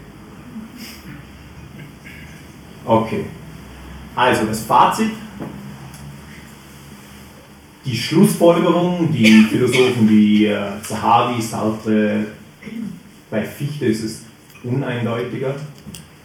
Okay. 2.85 3.25
Also 4.15 4.45
das 4.45 4.61
Fazit. 4.61 5.11
die 7.85 7.95
Schlussfolgerung, 7.95 9.11
die 9.11 9.43
Philosophen 9.49 10.07
wie 10.07 10.45
äh, 10.45 10.59
Zahavi, 10.83 11.41
Sartre, 11.41 12.25
bei 13.29 13.43
Fichte 13.43 13.85
ist 13.85 14.03
es 14.03 14.23
uneindeutiger. 14.63 15.55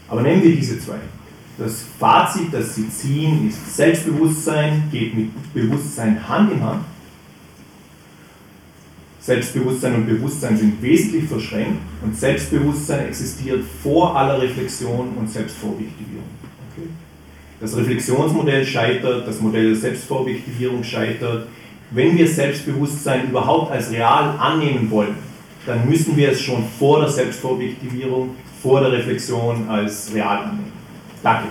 Aber 0.09 0.23
nehmen 0.23 0.43
wir 0.43 0.55
diese 0.55 0.79
zwei. 0.79 0.99
Das 1.59 1.85
Fazit, 1.99 2.53
das 2.53 2.75
sie 2.75 2.89
ziehen, 2.91 3.49
ist 3.49 3.77
Selbstbewusstsein 3.77 4.85
geht 4.93 5.17
mit 5.17 5.31
Bewusstsein 5.55 6.29
Hand 6.29 6.53
in 6.53 6.63
Hand. 6.63 6.85
Selbstbewusstsein 9.21 9.95
und 9.97 10.07
Bewusstsein 10.07 10.57
sind 10.57 10.81
wesentlich 10.81 11.25
verschränkt 11.25 11.81
und 12.03 12.17
Selbstbewusstsein 12.17 13.09
existiert 13.09 13.65
vor 13.83 14.17
aller 14.17 14.41
Reflexion 14.41 15.09
und 15.17 15.29
Selbstvorobjektivierung. 15.29 16.29
Okay? 16.73 16.89
Das 17.61 17.77
Reflexionsmodell 17.77 18.65
scheitert, 18.65 19.27
das 19.27 19.41
Modell 19.41 19.71
der 19.71 19.77
Selbstvorobjektivierung 19.77 20.85
scheitert. 20.85 21.49
Wenn 21.91 22.17
wir 22.17 22.29
Selbstbewusstsein 22.29 23.31
überhaupt 23.31 23.73
als 23.73 23.91
real 23.91 24.39
annehmen 24.39 24.89
wollen, 24.91 25.17
dann 25.65 25.89
müssen 25.89 26.17
wir 26.17 26.31
es 26.31 26.41
schon 26.41 26.65
vor 26.79 27.01
der 27.01 27.09
Selbstvorobjektivierung, 27.09 28.31
vor 28.67 28.81
der 28.81 28.91
Reflexion 28.91 29.69
als 29.69 30.12
real 30.12 30.39
annehmen. 30.39 30.73
Danke. 31.23 31.47